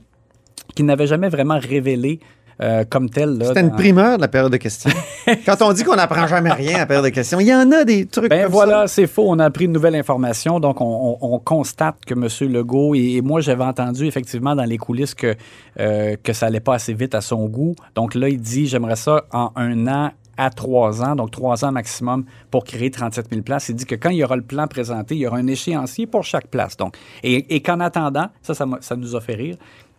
qu'il 0.75 0.87
n'avait 0.87 1.07
jamais 1.07 1.29
vraiment 1.29 1.59
révélée 1.59 2.21
euh, 2.63 2.85
comme 2.89 3.09
là, 3.17 3.47
C'était 3.47 3.61
une 3.61 3.73
primeur 3.73 4.17
de 4.17 4.21
la 4.23 4.29
période 4.29 4.53
de 4.53 4.57
questions. 4.57 4.91
Quand 5.47 5.61
on 5.63 5.73
dit 5.73 5.83
qu'on 5.85 5.97
n'apprend 5.97 6.27
jamais 6.27 6.53
rien 6.53 6.77
à 6.77 6.79
la 6.81 6.87
période 6.87 7.05
de 7.05 7.11
questions, 7.11 7.41
il 7.41 7.47
y 7.47 7.55
en 7.55 7.71
a 7.73 7.85
des 7.85 8.07
trucs 8.07 8.31
Ben 8.31 8.45
comme 8.45 8.53
voilà, 8.53 8.87
c'est 8.87 9.07
faux. 9.07 9.25
On 9.27 9.39
a 9.39 9.45
appris 9.47 9.65
une 9.65 9.73
nouvelle 9.73 9.97
information. 9.97 10.61
Donc, 10.61 10.81
on, 10.81 11.19
on- 11.21 11.35
on 11.35 11.39
constate 11.39 11.97
que 12.07 12.15
M. 12.15 12.29
Legault, 12.53 12.95
et, 12.95 13.15
et 13.17 13.23
moi, 13.23 13.41
j'avais 13.41 13.65
entendu 13.65 14.07
effectivement 14.07 14.55
dans 14.55 14.65
les 14.65 14.79
coulisses 14.79 15.15
que, 15.15 15.35
euh, 15.81 16.17
que 16.23 16.33
ça 16.33 16.47
allait 16.47 16.61
pas 16.61 16.75
assez 16.75 16.95
vite 16.95 17.15
à 17.15 17.21
son 17.21 17.47
goût. 17.47 17.75
Donc 17.95 18.15
là, 18.15 18.29
il 18.29 18.41
dit 18.41 18.67
j'aimerais 18.67 18.97
ça 18.97 19.25
en 19.33 19.51
un 19.57 19.87
an 19.89 20.11
à 20.37 20.51
trois 20.51 21.01
ans, 21.01 21.15
donc 21.15 21.31
trois 21.31 21.65
ans 21.65 21.71
maximum 21.71 22.25
pour 22.51 22.65
créer 22.65 22.91
37 22.91 23.27
000 23.31 23.43
places. 23.43 23.69
Il 23.69 23.77
dit 23.77 23.87
que 23.87 23.95
quand 23.95 24.11
il 24.11 24.17
y 24.17 24.25
aura 24.25 24.35
le 24.35 24.43
plan 24.43 24.67
présenté, 24.67 25.15
il 25.15 25.21
y 25.21 25.27
aura 25.29 25.37
un 25.39 25.47
échéancier 25.47 26.07
pour 26.09 26.25
chaque 26.25 26.49
place. 26.49 26.77
Donc, 26.77 26.97
et, 27.23 27.55
et 27.55 27.61
qu'en 27.61 27.79
attendant, 27.79 28.27
ça, 28.43 28.53
ça, 28.53 28.67
ça 28.81 28.97
nous 28.97 29.15
a 29.15 29.21
fait 29.21 29.35
rire. 29.35 29.57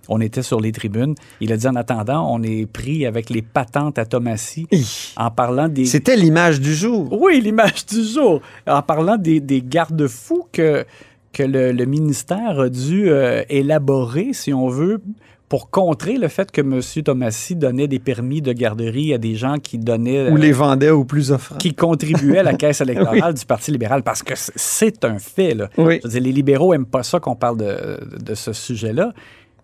On 0.09 0.21
était 0.21 0.43
sur 0.43 0.59
les 0.61 0.71
tribunes. 0.71 1.15
Il 1.41 1.51
a 1.51 1.57
dit 1.57 1.67
en 1.67 1.75
attendant, 1.75 2.27
on 2.31 2.41
est 2.43 2.65
pris 2.65 3.05
avec 3.05 3.29
les 3.29 3.41
patentes 3.41 3.97
à 3.97 4.05
Thomasy 4.05 4.67
Hi. 4.71 5.13
en 5.17 5.31
parlant 5.31 5.67
des, 5.67 5.85
C'était 5.85 6.15
l'image 6.15 6.59
du 6.61 6.73
jour. 6.73 7.07
oui, 7.19 7.41
l'image 7.41 7.85
du 7.85 8.03
jour. 8.03 8.41
En 8.67 8.81
parlant 8.81 9.17
des, 9.17 9.39
des 9.39 9.61
garde-fous 9.61 10.47
que, 10.51 10.85
que 11.33 11.43
le, 11.43 11.71
le 11.71 11.85
ministère 11.85 12.59
a 12.59 12.69
dû 12.69 13.09
euh, 13.09 13.43
élaborer, 13.49 14.29
si 14.33 14.53
on 14.53 14.67
veut, 14.69 15.01
pour 15.49 15.69
contrer 15.69 16.17
le 16.17 16.27
fait 16.27 16.51
que 16.51 16.61
M. 16.61 16.81
Thomasy 17.03 17.55
donnait 17.55 17.87
des 17.87 17.99
permis 17.99 18.41
de 18.41 18.51
garderie 18.51 19.13
à 19.13 19.19
des 19.19 19.35
gens 19.35 19.57
qui 19.59 19.77
donnaient. 19.77 20.29
Ou 20.31 20.35
euh, 20.35 20.39
les 20.39 20.51
vendait 20.51 20.89
aux 20.89 21.05
plus 21.05 21.31
offrants. 21.31 21.57
qui 21.57 21.75
contribuaient 21.75 22.39
à 22.39 22.43
la 22.43 22.53
caisse 22.57 22.81
électorale 22.81 23.35
du 23.35 23.45
Parti 23.45 23.69
libéral, 23.71 24.01
parce 24.01 24.23
que 24.23 24.33
c'est 24.35 25.05
un 25.05 25.19
fait. 25.19 25.53
Là. 25.53 25.69
Oui. 25.77 25.99
Je 26.01 26.07
veux 26.07 26.13
dire, 26.13 26.21
les 26.23 26.31
libéraux 26.31 26.73
n'aiment 26.73 26.85
pas 26.87 27.03
ça 27.03 27.19
qu'on 27.19 27.35
parle 27.35 27.57
de, 27.57 27.99
de 28.23 28.33
ce 28.33 28.53
sujet-là. 28.53 29.13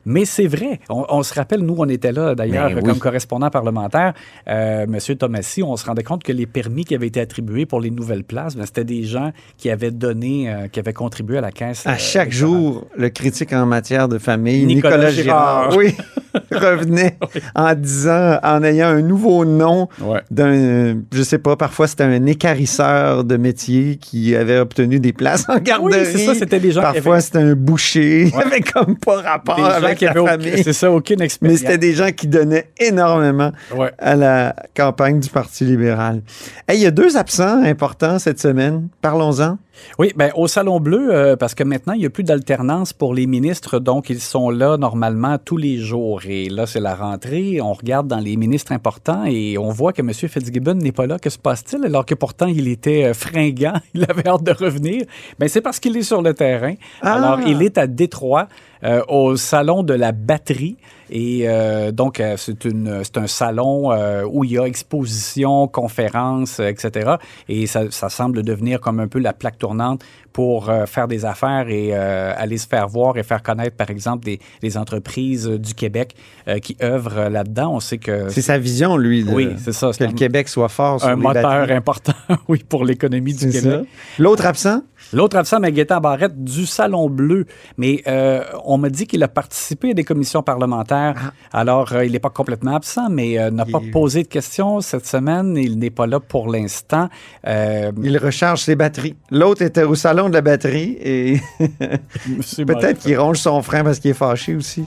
Mais 0.05 0.25
c'est 0.25 0.47
vrai. 0.47 0.79
On, 0.89 1.05
on 1.09 1.23
se 1.23 1.33
rappelle, 1.33 1.61
nous, 1.61 1.75
on 1.77 1.87
était 1.87 2.11
là 2.11 2.33
d'ailleurs 2.35 2.69
Ben 2.69 2.77
oui. 2.77 2.83
comme 2.83 2.99
correspondant 2.99 3.49
parlementaire. 3.49 4.13
Euh, 4.47 4.85
Monsieur 4.87 5.15
Thomasy, 5.15 5.61
on 5.63 5.75
se 5.77 5.85
rendait 5.85 6.03
compte 6.03 6.23
que 6.23 6.31
les 6.31 6.45
permis 6.47 6.85
qui 6.85 6.95
avaient 6.95 7.07
été 7.07 7.19
attribués 7.21 7.65
pour 7.65 7.79
les 7.81 7.91
nouvelles 7.91 8.23
places, 8.23 8.55
ben, 8.55 8.65
c'était 8.65 8.83
des 8.83 9.03
gens 9.03 9.31
qui 9.57 9.69
avaient 9.69 9.91
donné, 9.91 10.49
euh, 10.51 10.67
qui 10.67 10.79
avaient 10.79 10.93
contribué 10.93 11.37
à 11.37 11.41
la 11.41 11.51
caisse. 11.51 11.85
À 11.85 11.91
euh, 11.91 11.95
chaque 11.97 12.31
jour, 12.31 12.87
le 12.97 13.09
critique 13.09 13.53
en 13.53 13.65
matière 13.65 14.07
de 14.07 14.17
famille, 14.17 14.65
Nicolas 14.65 14.97
Nicolas, 14.97 15.11
Girard, 15.11 15.71
Girard. 15.71 15.77
oui, 15.77 15.95
revenait 16.51 17.17
en 17.55 17.73
disant, 17.75 18.39
en 18.41 18.63
ayant 18.63 18.87
un 18.87 19.01
nouveau 19.01 19.45
nom 19.45 19.87
Ouais. 20.01 20.21
d'un, 20.31 21.01
je 21.13 21.21
sais 21.23 21.37
pas, 21.37 21.55
parfois 21.55 21.87
c'était 21.87 22.03
un 22.05 22.25
écarisseur 22.25 23.23
de 23.23 23.37
métier 23.37 23.97
qui 23.97 24.35
avait 24.35 24.57
obtenu 24.57 24.99
des 24.99 25.13
places 25.13 25.45
en 25.49 25.57
garderie. 25.59 25.91
Oui, 25.99 26.05
c'est 26.05 26.17
ça, 26.25 26.33
c'était 26.35 26.59
des 26.59 26.71
gens 26.71 26.81
qui 26.81 26.93
Parfois 26.93 27.13
avaient- 27.15 27.21
c'était 27.21 27.37
un 27.39 27.55
boucher, 27.55 28.27
il 28.33 28.35
avait 28.41 28.61
comme 28.61 28.97
pas 28.97 29.21
rapport 29.21 29.55
Des 29.57 29.63
gens 29.91 29.95
qui 29.97 30.07
avaient. 30.07 30.63
C'est 30.63 30.73
ça, 30.73 30.91
aucune 30.91 31.19
Mais 31.19 31.25
expérience. 31.25 31.59
c'était 31.59 31.77
des 31.77 31.93
gens 31.93 32.11
qui 32.11 32.27
donnaient 32.27 32.67
énormément 32.79 33.51
Ouais. 33.75 33.91
à 33.97 34.15
la 34.15 34.55
campagne 34.75 35.19
du 35.19 35.29
Parti 35.29 35.65
libéral. 35.65 36.21
Hey, 36.67 36.79
il 36.79 36.83
y 36.83 36.85
a 36.85 36.91
deux 36.91 37.17
absents 37.17 37.61
importants 37.63 38.19
cette 38.19 38.39
semaine. 38.39 38.87
Parlons-en. 39.01 39.57
Oui, 39.97 40.11
ben, 40.15 40.29
au 40.35 40.47
Salon 40.47 40.79
Bleu, 40.79 41.07
euh, 41.11 41.35
parce 41.35 41.55
que 41.55 41.63
maintenant, 41.63 41.93
il 41.93 41.99
n'y 42.01 42.05
a 42.05 42.09
plus 42.11 42.23
d'alternance 42.23 42.93
pour 42.93 43.15
les 43.15 43.25
ministres, 43.25 43.79
donc 43.79 44.11
ils 44.11 44.19
sont 44.19 44.51
là 44.51 44.77
normalement 44.77 45.37
tous 45.43 45.57
les 45.57 45.77
jours. 45.77 46.21
Et 46.27 46.49
là, 46.49 46.67
c'est 46.67 46.79
la 46.79 46.93
rentrée. 46.93 47.59
On 47.61 47.73
regarde 47.73 48.07
dans 48.07 48.19
les 48.19 48.35
ministres 48.37 48.73
importants 48.73 49.23
et 49.25 49.57
on 49.57 49.69
voit 49.69 49.91
que 49.91 50.01
M. 50.01 50.13
Fitzgibbon 50.13 50.75
n'est 50.75 50.91
pas 50.91 51.07
là. 51.07 51.17
Que 51.17 51.31
se 51.31 51.39
passe-t-il? 51.39 51.83
Alors 51.83 52.05
que 52.05 52.13
pourtant, 52.13 52.45
il 52.47 52.67
était 52.67 53.05
euh, 53.05 53.13
fringant, 53.15 53.73
il 53.95 54.05
avait 54.07 54.27
hâte 54.27 54.43
de 54.43 54.51
revenir. 54.51 55.03
Ben, 55.39 55.49
c'est 55.49 55.61
parce 55.61 55.79
qu'il 55.79 55.97
est 55.97 56.03
sur 56.03 56.21
le 56.21 56.33
terrain. 56.35 56.75
Ah! 57.01 57.13
Alors, 57.15 57.39
il 57.47 57.63
est 57.63 57.79
à 57.79 57.87
Détroit, 57.87 58.47
euh, 58.83 59.03
au 59.07 59.35
Salon 59.35 59.83
de 59.83 59.93
la 59.93 60.11
batterie. 60.11 60.77
Et 61.11 61.41
euh, 61.45 61.91
donc, 61.91 62.19
euh, 62.19 62.37
c'est 62.37 63.17
un 63.17 63.27
salon 63.27 63.91
euh, 63.91 64.23
où 64.23 64.45
il 64.45 64.53
y 64.53 64.57
a 64.57 64.63
exposition, 64.63 65.67
conférences, 65.67 66.59
etc. 66.59 67.15
Et 67.49 67.67
ça, 67.67 67.91
ça 67.91 68.09
semble 68.09 68.43
devenir 68.43 68.79
comme 68.79 69.01
un 69.01 69.09
peu 69.09 69.19
la 69.19 69.33
plaque 69.33 69.57
tournante 69.57 70.01
pour 70.33 70.69
euh, 70.69 70.85
faire 70.85 71.07
des 71.07 71.25
affaires 71.25 71.67
et 71.69 71.89
euh, 71.93 72.33
aller 72.37 72.57
se 72.57 72.67
faire 72.67 72.87
voir 72.87 73.17
et 73.17 73.23
faire 73.23 73.43
connaître, 73.43 73.75
par 73.75 73.89
exemple, 73.89 74.23
des, 74.25 74.39
des 74.61 74.77
entreprises 74.77 75.47
euh, 75.47 75.57
du 75.59 75.73
Québec 75.73 76.15
qui 76.63 76.75
œuvrent 76.81 77.29
là-dedans. 77.29 77.73
On 77.75 77.79
sait 77.79 77.97
que 77.97 78.29
C'est 78.29 78.41
sa 78.41 78.57
vision, 78.57 78.97
lui, 78.97 79.23
de- 79.23 79.31
Oui, 79.31 79.49
c'est 79.57 79.71
ça, 79.73 79.91
que 79.97 80.03
le 80.03 80.11
Québec 80.13 80.47
soit 80.49 80.69
fort 80.69 80.99
sur 80.99 81.09
un 81.09 81.15
les 81.15 81.21
moteur 81.21 81.43
batteries. 81.43 81.73
important, 81.73 82.13
oui, 82.47 82.63
pour 82.67 82.83
l'économie 82.85 83.33
du 83.33 83.49
Québec. 83.49 83.81
L'autre 84.19 84.45
absent? 84.45 84.81
L'autre 85.13 85.35
absent, 85.37 85.59
Maguetta 85.59 85.99
Barrette, 85.99 86.43
du 86.43 86.65
Salon 86.65 87.09
Bleu. 87.09 87.45
Mais 87.77 88.01
euh, 88.07 88.43
on 88.65 88.77
m'a 88.77 88.89
dit 88.89 89.05
qu'il 89.07 89.21
a 89.23 89.27
participé 89.27 89.91
à 89.91 89.93
des 89.93 90.03
commissions 90.03 90.41
parlementaires. 90.43 91.33
Alors, 91.51 91.91
euh, 91.93 92.05
il 92.05 92.11
n'est 92.13 92.19
pas 92.19 92.29
complètement 92.29 92.75
absent, 92.75 93.09
mais 93.09 93.37
euh, 93.39 93.49
n'a 93.51 93.65
Il- 93.67 93.71
pas 93.71 93.81
posé 93.91 94.23
de 94.23 94.27
questions 94.27 94.79
cette 94.81 95.05
semaine. 95.05 95.57
Il 95.57 95.77
n'est 95.79 95.89
pas 95.89 96.07
là 96.07 96.19
pour 96.19 96.49
l'instant. 96.49 97.09
Il 97.45 98.17
recharge 98.17 98.61
ses 98.61 98.75
batteries. 98.75 99.15
L'autre 99.31 99.61
était 99.61 99.83
au 99.83 99.95
salon 99.95 100.20
de 100.29 100.33
la 100.33 100.41
batterie 100.41 100.97
et 101.01 101.41
peut-être 101.59 102.99
qu'il 102.99 103.17
ronge 103.17 103.37
son 103.37 103.61
frein 103.61 103.83
parce 103.83 103.99
qu'il 103.99 104.11
est 104.11 104.15
fâché 104.15 104.55
aussi. 104.55 104.85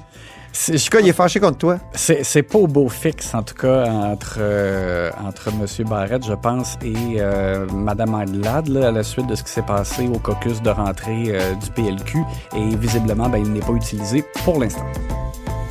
Cas, 0.91 1.01
il 1.01 1.09
est 1.09 1.13
fâché 1.13 1.41
contre 1.41 1.59
toi? 1.59 1.79
C'est 1.95 2.43
pas 2.43 2.59
au 2.59 2.67
beau 2.67 2.89
fixe, 2.89 3.35
en 3.35 3.43
tout 3.43 3.55
cas, 3.55 3.87
entre, 3.87 4.37
euh, 4.39 5.11
entre 5.27 5.49
M. 5.49 5.87
Barrette, 5.89 6.25
je 6.25 6.35
pense, 6.35 6.77
et 6.83 6.95
euh, 7.19 7.67
Mme 7.73 8.15
Anglade, 8.15 8.69
là, 8.69 8.89
à 8.89 8.93
la 8.93 9.03
suite 9.03 9.27
de 9.27 9.35
ce 9.35 9.43
qui 9.43 9.51
s'est 9.51 9.63
passé 9.63 10.09
au 10.09 10.19
caucus 10.19 10.63
de 10.63 10.71
rentrée 10.71 11.25
euh, 11.29 11.55
du 11.55 11.71
PLQ. 11.71 12.19
Et 12.57 12.77
visiblement, 12.77 13.29
ben, 13.29 13.39
il 13.39 13.53
n'est 13.53 13.61
pas 13.61 13.73
utilisé 13.73 14.25
pour 14.45 14.61
l'instant. 14.61 14.87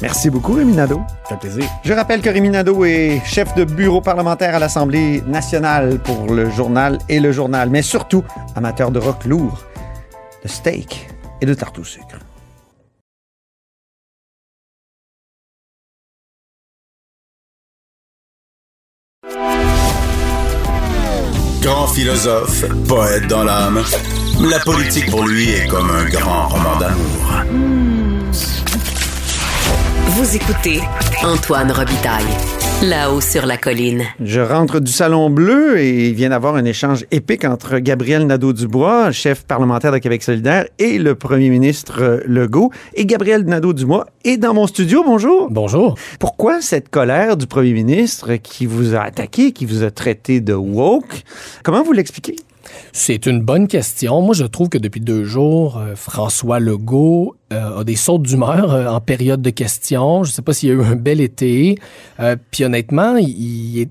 Merci 0.01 0.29
beaucoup, 0.29 0.53
Rémi 0.53 0.73
Nadeau. 0.73 1.01
Ça 1.23 1.29
fait 1.29 1.47
plaisir. 1.47 1.65
Je 1.85 1.93
rappelle 1.93 2.21
que 2.21 2.29
Rémi 2.29 2.49
Nadeau 2.49 2.83
est 2.83 3.21
chef 3.25 3.55
de 3.55 3.63
bureau 3.63 4.01
parlementaire 4.01 4.53
à 4.53 4.59
l'Assemblée 4.59 5.21
nationale 5.27 5.99
pour 5.99 6.33
le 6.33 6.49
journal 6.49 6.97
et 7.07 7.21
le 7.21 7.31
journal, 7.31 7.69
mais 7.69 7.81
surtout 7.81 8.23
amateur 8.55 8.91
de 8.91 8.99
rock 8.99 9.23
lourd, 9.23 9.63
de 10.43 10.49
steak 10.49 11.07
et 11.39 11.45
de 11.45 11.53
tarte 11.53 11.79
au 11.79 11.85
sucre. 11.85 12.19
Grand 21.63 21.87
philosophe, 21.87 22.65
poète 22.89 23.27
dans 23.27 23.45
l'âme, 23.45 23.81
la 24.41 24.59
politique 24.59 25.09
pour 25.09 25.25
lui 25.25 25.49
est 25.49 25.67
comme 25.67 25.89
un 25.89 26.03
grand 26.09 26.49
roman 26.49 26.77
d'amour. 26.77 27.92
Vous 30.15 30.35
écoutez 30.35 30.79
Antoine 31.23 31.71
Robitaille, 31.71 32.23
là-haut 32.83 33.19
sur 33.19 33.47
la 33.47 33.57
colline. 33.57 34.03
Je 34.23 34.41
rentre 34.41 34.79
du 34.79 34.91
Salon 34.91 35.31
Bleu 35.31 35.79
et 35.79 36.09
il 36.09 36.13
vient 36.13 36.29
d'avoir 36.29 36.53
un 36.53 36.65
échange 36.65 37.03
épique 37.09 37.43
entre 37.45 37.79
Gabriel 37.79 38.27
Nadeau-Dubois, 38.27 39.11
chef 39.11 39.43
parlementaire 39.43 39.91
de 39.91 39.97
Québec 39.97 40.21
solidaire, 40.21 40.67
et 40.77 40.99
le 40.99 41.15
premier 41.15 41.49
ministre 41.49 42.03
euh, 42.03 42.19
Legault. 42.27 42.71
Et 42.93 43.07
Gabriel 43.07 43.43
Nadeau-Dubois 43.45 44.05
est 44.23 44.37
dans 44.37 44.53
mon 44.53 44.67
studio. 44.67 45.03
Bonjour. 45.03 45.47
Bonjour. 45.49 45.95
Pourquoi 46.19 46.61
cette 46.61 46.89
colère 46.89 47.35
du 47.35 47.47
premier 47.47 47.73
ministre 47.73 48.35
qui 48.35 48.67
vous 48.67 48.93
a 48.93 48.99
attaqué, 48.99 49.51
qui 49.51 49.65
vous 49.65 49.81
a 49.81 49.89
traité 49.89 50.41
de 50.41 50.53
woke? 50.53 51.23
Comment 51.63 51.81
vous 51.81 51.91
l'expliquez? 51.91 52.35
C'est 52.91 53.25
une 53.25 53.41
bonne 53.41 53.67
question. 53.67 54.21
Moi, 54.21 54.33
je 54.33 54.45
trouve 54.45 54.69
que 54.69 54.77
depuis 54.77 55.01
deux 55.01 55.25
jours, 55.25 55.77
euh, 55.77 55.95
François 55.95 56.59
Legault 56.59 57.35
euh, 57.51 57.79
a 57.79 57.83
des 57.83 57.95
sautes 57.95 58.23
d'humeur 58.23 58.73
euh, 58.73 58.87
en 58.87 59.01
période 59.01 59.41
de 59.41 59.49
questions. 59.49 60.23
Je 60.23 60.29
ne 60.29 60.33
sais 60.33 60.41
pas 60.41 60.53
s'il 60.53 60.69
y 60.69 60.71
a 60.71 60.75
eu 60.75 60.83
un 60.83 60.95
bel 60.95 61.19
été. 61.21 61.77
Puis 62.51 62.63
honnêtement, 62.63 63.17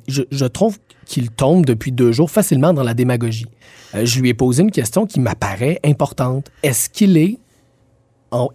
je, 0.09 0.45
trouve 0.47 0.79
qu'il 1.07 1.31
tombe 1.31 1.67
depuis 1.67 1.93
deux 1.93 2.13
jours 2.13 2.31
facilement 2.31 2.73
dans 2.73 2.83
la 2.83 2.95
démagogie. 2.95 3.47
Je 3.95 4.21
lui 4.21 4.31
ai 4.31 4.35
posé 4.35 4.63
une 4.63 4.71
question 4.71 5.07
qui 5.07 5.21
m'apparaît 5.21 5.79
importante. 5.85 6.51
Est-ce 6.63 6.89
qu'il 6.89 7.17
est... 7.17 7.39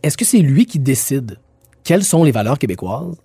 Est-ce 0.02 0.18
que 0.18 0.26
c'est 0.26 0.40
lui 0.40 0.66
qui 0.66 0.80
décide 0.80 1.38
quelles 1.84 2.04
sont 2.04 2.24
les 2.24 2.32
valeurs 2.32 2.58
québécoises? 2.58 3.16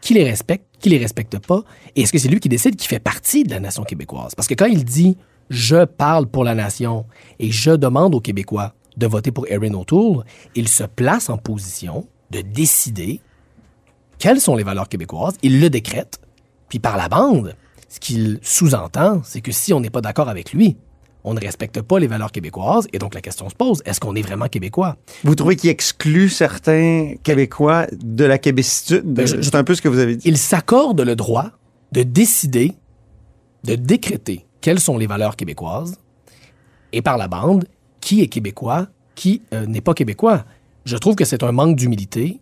Qui 0.00 0.14
les 0.14 0.24
respecte, 0.24 0.64
qui 0.80 0.88
les 0.88 0.98
respecte 0.98 1.38
pas? 1.38 1.62
Et 1.94 2.02
est-ce 2.02 2.12
que 2.12 2.18
c'est 2.18 2.28
lui 2.28 2.40
qui 2.40 2.48
décide 2.48 2.74
qui 2.74 2.88
fait 2.88 2.98
partie 2.98 3.44
de 3.44 3.50
la 3.50 3.60
nation 3.60 3.84
québécoise? 3.84 4.34
Parce 4.34 4.48
que 4.48 4.54
quand 4.54 4.66
il 4.66 4.84
dit 4.84 5.16
je 5.50 5.84
parle 5.84 6.26
pour 6.26 6.44
la 6.44 6.54
nation 6.54 7.06
et 7.38 7.50
je 7.50 7.70
demande 7.70 8.14
aux 8.14 8.20
Québécois 8.20 8.74
de 8.96 9.06
voter 9.06 9.32
pour 9.32 9.46
Erin 9.48 9.74
O'Toole, 9.74 10.24
il 10.54 10.68
se 10.68 10.84
place 10.84 11.30
en 11.30 11.38
position 11.38 12.06
de 12.30 12.40
décider 12.40 13.20
quelles 14.18 14.40
sont 14.40 14.54
les 14.54 14.64
valeurs 14.64 14.88
québécoises, 14.88 15.34
il 15.42 15.60
le 15.60 15.68
décrète, 15.68 16.20
puis 16.68 16.78
par 16.78 16.96
la 16.96 17.08
bande, 17.08 17.56
ce 17.88 17.98
qu'il 18.00 18.38
sous-entend, 18.42 19.20
c'est 19.24 19.40
que 19.40 19.52
si 19.52 19.72
on 19.72 19.80
n'est 19.80 19.90
pas 19.90 20.00
d'accord 20.00 20.28
avec 20.28 20.52
lui, 20.52 20.76
on 21.24 21.34
ne 21.34 21.40
respecte 21.40 21.80
pas 21.82 21.98
les 21.98 22.06
valeurs 22.06 22.32
québécoises, 22.32 22.86
et 22.92 22.98
donc 22.98 23.14
la 23.14 23.20
question 23.20 23.48
se 23.48 23.54
pose, 23.54 23.82
est-ce 23.84 24.00
qu'on 24.00 24.14
est 24.14 24.22
vraiment 24.22 24.48
québécois? 24.48 24.96
Vous 25.24 25.34
trouvez 25.34 25.56
qu'il 25.56 25.70
exclut 25.70 26.28
certains 26.28 27.14
Québécois 27.22 27.86
de 27.92 28.24
la 28.24 28.38
québécitude? 28.38 29.02
Ben, 29.04 29.26
C'est 29.26 29.54
un 29.54 29.64
peu 29.64 29.74
ce 29.74 29.82
que 29.82 29.88
vous 29.88 29.98
avez 29.98 30.16
dit. 30.16 30.28
il 30.28 30.38
s'accorde 30.38 31.00
le 31.00 31.16
droit 31.16 31.50
de 31.92 32.02
décider, 32.02 32.72
de 33.64 33.74
décréter 33.74 34.46
quelles 34.62 34.80
sont 34.80 34.96
les 34.96 35.06
valeurs 35.06 35.36
québécoises, 35.36 35.98
et 36.92 37.02
par 37.02 37.18
la 37.18 37.28
bande, 37.28 37.66
qui 38.00 38.22
est 38.22 38.28
québécois, 38.28 38.86
qui 39.14 39.42
euh, 39.52 39.66
n'est 39.66 39.82
pas 39.82 39.92
québécois? 39.92 40.44
Je 40.86 40.96
trouve 40.96 41.16
que 41.16 41.26
c'est 41.26 41.42
un 41.42 41.52
manque 41.52 41.76
d'humilité. 41.76 42.40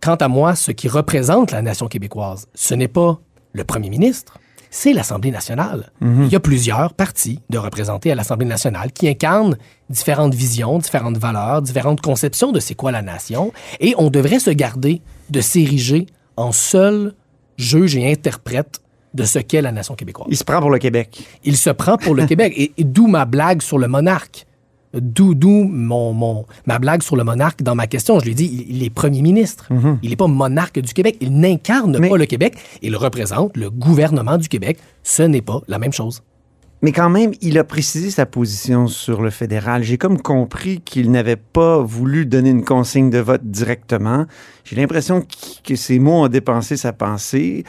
Quant 0.00 0.14
à 0.14 0.28
moi, 0.28 0.54
ce 0.54 0.70
qui 0.70 0.88
représente 0.88 1.50
la 1.50 1.60
nation 1.60 1.86
québécoise, 1.86 2.48
ce 2.54 2.74
n'est 2.74 2.88
pas 2.88 3.20
le 3.52 3.64
premier 3.64 3.90
ministre, 3.90 4.38
c'est 4.70 4.92
l'Assemblée 4.92 5.32
nationale. 5.32 5.90
Il 6.00 6.28
y 6.28 6.36
a 6.36 6.40
plusieurs 6.40 6.94
partis 6.94 7.40
de 7.50 7.58
représentés 7.58 8.12
à 8.12 8.14
l'Assemblée 8.14 8.46
nationale 8.46 8.92
qui 8.92 9.08
incarnent 9.08 9.58
différentes 9.90 10.34
visions, 10.34 10.78
différentes 10.78 11.18
valeurs, 11.18 11.60
différentes 11.60 12.00
conceptions 12.00 12.52
de 12.52 12.60
c'est 12.60 12.76
quoi 12.76 12.92
la 12.92 13.02
nation, 13.02 13.52
et 13.80 13.94
on 13.98 14.10
devrait 14.10 14.38
se 14.38 14.50
garder 14.50 15.02
de 15.28 15.40
s'ériger 15.40 16.06
en 16.36 16.52
seul 16.52 17.14
juge 17.58 17.96
et 17.96 18.10
interprète 18.10 18.80
de 19.14 19.24
ce 19.24 19.38
qu'est 19.38 19.62
la 19.62 19.72
nation 19.72 19.94
québécoise. 19.94 20.28
Il 20.30 20.36
se 20.36 20.44
prend 20.44 20.60
pour 20.60 20.70
le 20.70 20.78
Québec. 20.78 21.22
Il 21.44 21.56
se 21.56 21.70
prend 21.70 21.96
pour 21.96 22.14
le 22.14 22.26
Québec, 22.26 22.52
et, 22.56 22.72
et 22.78 22.84
d'où 22.84 23.06
ma 23.06 23.24
blague 23.24 23.60
sur 23.62 23.78
le 23.78 23.88
monarque. 23.88 24.46
D'où 24.92 25.34
d'où 25.36 25.64
mon, 25.64 26.12
mon, 26.12 26.46
ma 26.66 26.80
blague 26.80 27.02
sur 27.02 27.14
le 27.14 27.22
monarque 27.22 27.62
dans 27.62 27.76
ma 27.76 27.86
question. 27.86 28.18
Je 28.18 28.24
lui 28.24 28.32
ai 28.32 28.34
dit, 28.34 28.50
il, 28.68 28.76
il 28.76 28.82
est 28.82 28.90
premier 28.90 29.22
ministre. 29.22 29.68
Il 30.02 30.10
n'est 30.10 30.16
pas 30.16 30.26
monarque 30.26 30.80
du 30.80 30.92
Québec. 30.92 31.16
Il 31.20 31.38
n'incarne 31.38 31.96
Mais- 31.98 32.08
pas 32.08 32.16
le 32.16 32.26
Québec. 32.26 32.54
Il 32.82 32.96
représente 32.96 33.56
le 33.56 33.70
gouvernement 33.70 34.36
du 34.36 34.48
Québec. 34.48 34.78
Ce 35.04 35.22
n'est 35.22 35.42
pas 35.42 35.60
la 35.68 35.78
même 35.78 35.92
chose. 35.92 36.22
Mais 36.82 36.92
quand 36.92 37.10
même, 37.10 37.32
il 37.42 37.58
a 37.58 37.64
précisé 37.64 38.10
sa 38.10 38.24
position 38.24 38.86
sur 38.86 39.20
le 39.20 39.28
fédéral. 39.28 39.82
J'ai 39.82 39.98
comme 39.98 40.18
compris 40.20 40.80
qu'il 40.80 41.10
n'avait 41.10 41.36
pas 41.36 41.78
voulu 41.82 42.24
donner 42.24 42.48
une 42.48 42.64
consigne 42.64 43.10
de 43.10 43.18
vote 43.18 43.42
directement. 43.44 44.24
J'ai 44.64 44.76
l'impression 44.76 45.20
qu- 45.20 45.60
que 45.62 45.76
ses 45.76 45.98
mots 45.98 46.24
ont 46.24 46.28
dépensé 46.28 46.78
sa 46.78 46.94
pensée. 46.94 47.64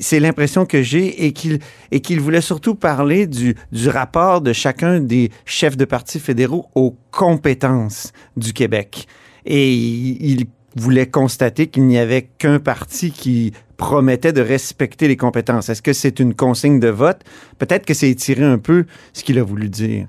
C'est 0.00 0.18
l'impression 0.18 0.66
que 0.66 0.82
j'ai 0.82 1.26
et 1.26 1.32
qu'il 1.32 2.20
voulait 2.20 2.40
surtout 2.40 2.74
parler 2.74 3.28
du, 3.28 3.54
du 3.70 3.88
rapport 3.88 4.40
de 4.40 4.52
chacun 4.52 4.98
des 4.98 5.30
chefs 5.44 5.76
de 5.76 5.84
partis 5.84 6.18
fédéraux 6.18 6.66
aux 6.74 6.96
compétences 7.12 8.12
du 8.36 8.52
Québec. 8.52 9.06
Et 9.44 9.72
il 9.72 10.46
voulait 10.74 11.06
constater 11.06 11.68
qu'il 11.68 11.84
n'y 11.86 11.98
avait 11.98 12.22
qu'un 12.36 12.58
parti 12.58 13.12
qui 13.12 13.52
promettait 13.76 14.32
de 14.32 14.40
respecter 14.40 15.08
les 15.08 15.16
compétences. 15.16 15.68
Est-ce 15.68 15.82
que 15.82 15.92
c'est 15.92 16.20
une 16.20 16.34
consigne 16.34 16.80
de 16.80 16.88
vote? 16.88 17.20
Peut-être 17.58 17.86
que 17.86 17.94
c'est 17.94 18.10
étirer 18.10 18.44
un 18.44 18.58
peu 18.58 18.86
ce 19.12 19.22
qu'il 19.22 19.38
a 19.38 19.42
voulu 19.42 19.68
dire. 19.68 20.06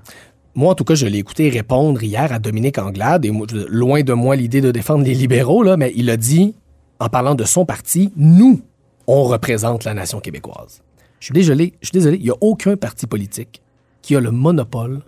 Moi, 0.54 0.72
en 0.72 0.74
tout 0.74 0.84
cas, 0.84 0.94
je 0.94 1.06
l'ai 1.06 1.18
écouté 1.18 1.48
répondre 1.50 2.02
hier 2.02 2.32
à 2.32 2.38
Dominique 2.38 2.78
Anglade, 2.78 3.24
et 3.24 3.32
loin 3.68 4.02
de 4.02 4.12
moi 4.12 4.34
l'idée 4.34 4.60
de 4.60 4.70
défendre 4.70 5.04
les 5.04 5.14
libéraux, 5.14 5.64
mais 5.76 5.92
il 5.94 6.10
a 6.10 6.16
dit, 6.16 6.54
en 6.98 7.08
parlant 7.08 7.34
de 7.34 7.44
son 7.44 7.64
parti, 7.64 8.12
nous, 8.16 8.60
on 9.06 9.22
représente 9.22 9.84
la 9.84 9.94
nation 9.94 10.20
québécoise. 10.20 10.82
Je 11.20 11.26
suis 11.26 11.34
désolé, 11.34 11.74
je 11.80 11.86
suis 11.86 11.92
désolé, 11.92 12.16
il 12.16 12.24
n'y 12.24 12.30
a 12.30 12.36
aucun 12.40 12.76
parti 12.76 13.06
politique 13.06 13.62
qui 14.02 14.16
a 14.16 14.20
le 14.20 14.30
monopole 14.30 15.02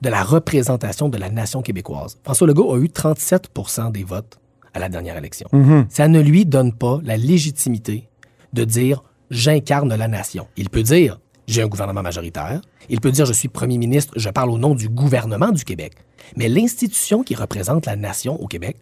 de 0.00 0.08
la 0.08 0.22
représentation 0.22 1.08
de 1.08 1.18
la 1.18 1.28
nation 1.28 1.60
québécoise. 1.60 2.18
François 2.24 2.46
Legault 2.46 2.72
a 2.74 2.78
eu 2.78 2.86
37% 2.86 3.92
des 3.92 4.04
votes 4.04 4.39
à 4.74 4.78
la 4.78 4.88
dernière 4.88 5.16
élection. 5.16 5.48
Ça 5.88 6.08
ne 6.08 6.20
lui 6.20 6.46
donne 6.46 6.72
pas 6.72 7.00
la 7.04 7.16
légitimité 7.16 8.08
de 8.52 8.64
dire 8.64 9.02
j'incarne 9.30 9.94
la 9.94 10.08
nation. 10.08 10.46
Il 10.56 10.70
peut 10.70 10.82
dire 10.82 11.18
j'ai 11.46 11.62
un 11.62 11.66
gouvernement 11.66 12.02
majoritaire. 12.02 12.60
Il 12.88 13.00
peut 13.00 13.10
dire 13.10 13.26
je 13.26 13.32
suis 13.32 13.48
premier 13.48 13.78
ministre, 13.78 14.12
je 14.16 14.28
parle 14.30 14.50
au 14.50 14.58
nom 14.58 14.74
du 14.74 14.88
gouvernement 14.88 15.50
du 15.50 15.64
Québec. 15.64 15.94
Mais 16.36 16.48
l'institution 16.48 17.22
qui 17.22 17.34
représente 17.34 17.86
la 17.86 17.96
nation 17.96 18.40
au 18.40 18.46
Québec, 18.46 18.76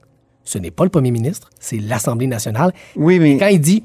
ce 0.45 0.59
n'est 0.59 0.71
pas 0.71 0.85
le 0.85 0.91
premier 0.91 1.11
ministre, 1.11 1.51
c'est 1.61 1.79
l'Assemblée 1.79 2.27
nationale. 2.27 2.73
Oui, 2.97 3.19
mais 3.19 3.39
Quand 3.39 3.49
il 3.49 3.61
dit 3.61 3.85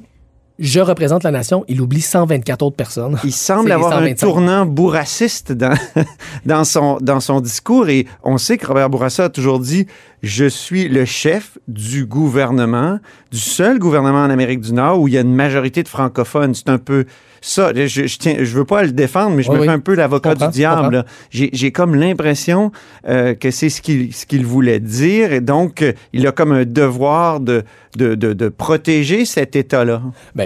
je 0.59 0.79
représente 0.79 1.23
la 1.23 1.31
nation, 1.31 1.65
il 1.67 1.81
oublie 1.81 2.01
124 2.01 2.61
autres 2.61 2.75
personnes. 2.75 3.17
il 3.23 3.31
semble 3.33 3.71
avoir 3.71 3.93
un 3.93 4.01
125. 4.07 4.17
tournant 4.27 4.65
bourrassiste 4.65 5.51
dans, 5.51 5.75
dans, 6.45 6.63
son, 6.63 6.97
dans 7.01 7.19
son 7.19 7.41
discours 7.41 7.89
et 7.89 8.05
on 8.23 8.37
sait 8.37 8.57
que 8.57 8.67
Robert 8.67 8.89
Bourassa 8.89 9.25
a 9.25 9.29
toujours 9.29 9.59
dit 9.59 9.87
je 10.21 10.45
suis 10.45 10.87
le 10.87 11.03
chef 11.05 11.57
du 11.67 12.05
gouvernement, 12.05 12.99
du 13.31 13.39
seul 13.39 13.77
gouvernement 13.79 14.23
en 14.23 14.29
Amérique 14.29 14.61
du 14.61 14.73
Nord 14.73 14.99
où 15.01 15.07
il 15.07 15.15
y 15.15 15.17
a 15.17 15.21
une 15.21 15.35
majorité 15.35 15.83
de 15.83 15.89
francophones. 15.89 16.55
C'est 16.55 16.69
un 16.69 16.77
peu 16.77 17.05
ça. 17.41 17.73
Je, 17.75 17.87
je, 17.87 18.17
tiens, 18.17 18.35
je 18.39 18.55
veux 18.55 18.63
pas 18.63 18.83
le 18.83 18.93
défendre, 18.93 19.35
mais 19.35 19.43
je 19.43 19.49
Oui, 19.49 19.55
me 19.55 19.61
oui. 19.61 19.67
fais 19.67 19.73
un 19.73 19.79
peu 19.79 19.95
l'avocat 19.95 20.33
du 20.35 20.47
diable. 20.47 21.03
J'ai 21.29 21.49
j'ai 21.51 21.73
comme 21.73 21.93
l'impression 21.95 22.71
euh, 23.09 23.33
que 23.35 23.51
c'est 23.51 23.67
ce 23.69 23.81
qu'il 23.81 24.13
ce 24.13 24.25
qu'il 24.25 24.45
voulait 24.45 24.79
dire 24.79 25.33
et 25.33 25.41
donc 25.41 25.81
euh, 25.81 25.91
il 26.13 26.25
a 26.25 26.31
comme 26.31 26.53
un 26.53 26.63
devoir 26.63 27.41
de, 27.41 27.63
de, 27.97 28.15
de, 28.15 28.31
de 28.31 28.47
protéger 28.47 29.25
cet 29.25 29.57
État-là. 29.57 30.01
Ben, 30.35 30.42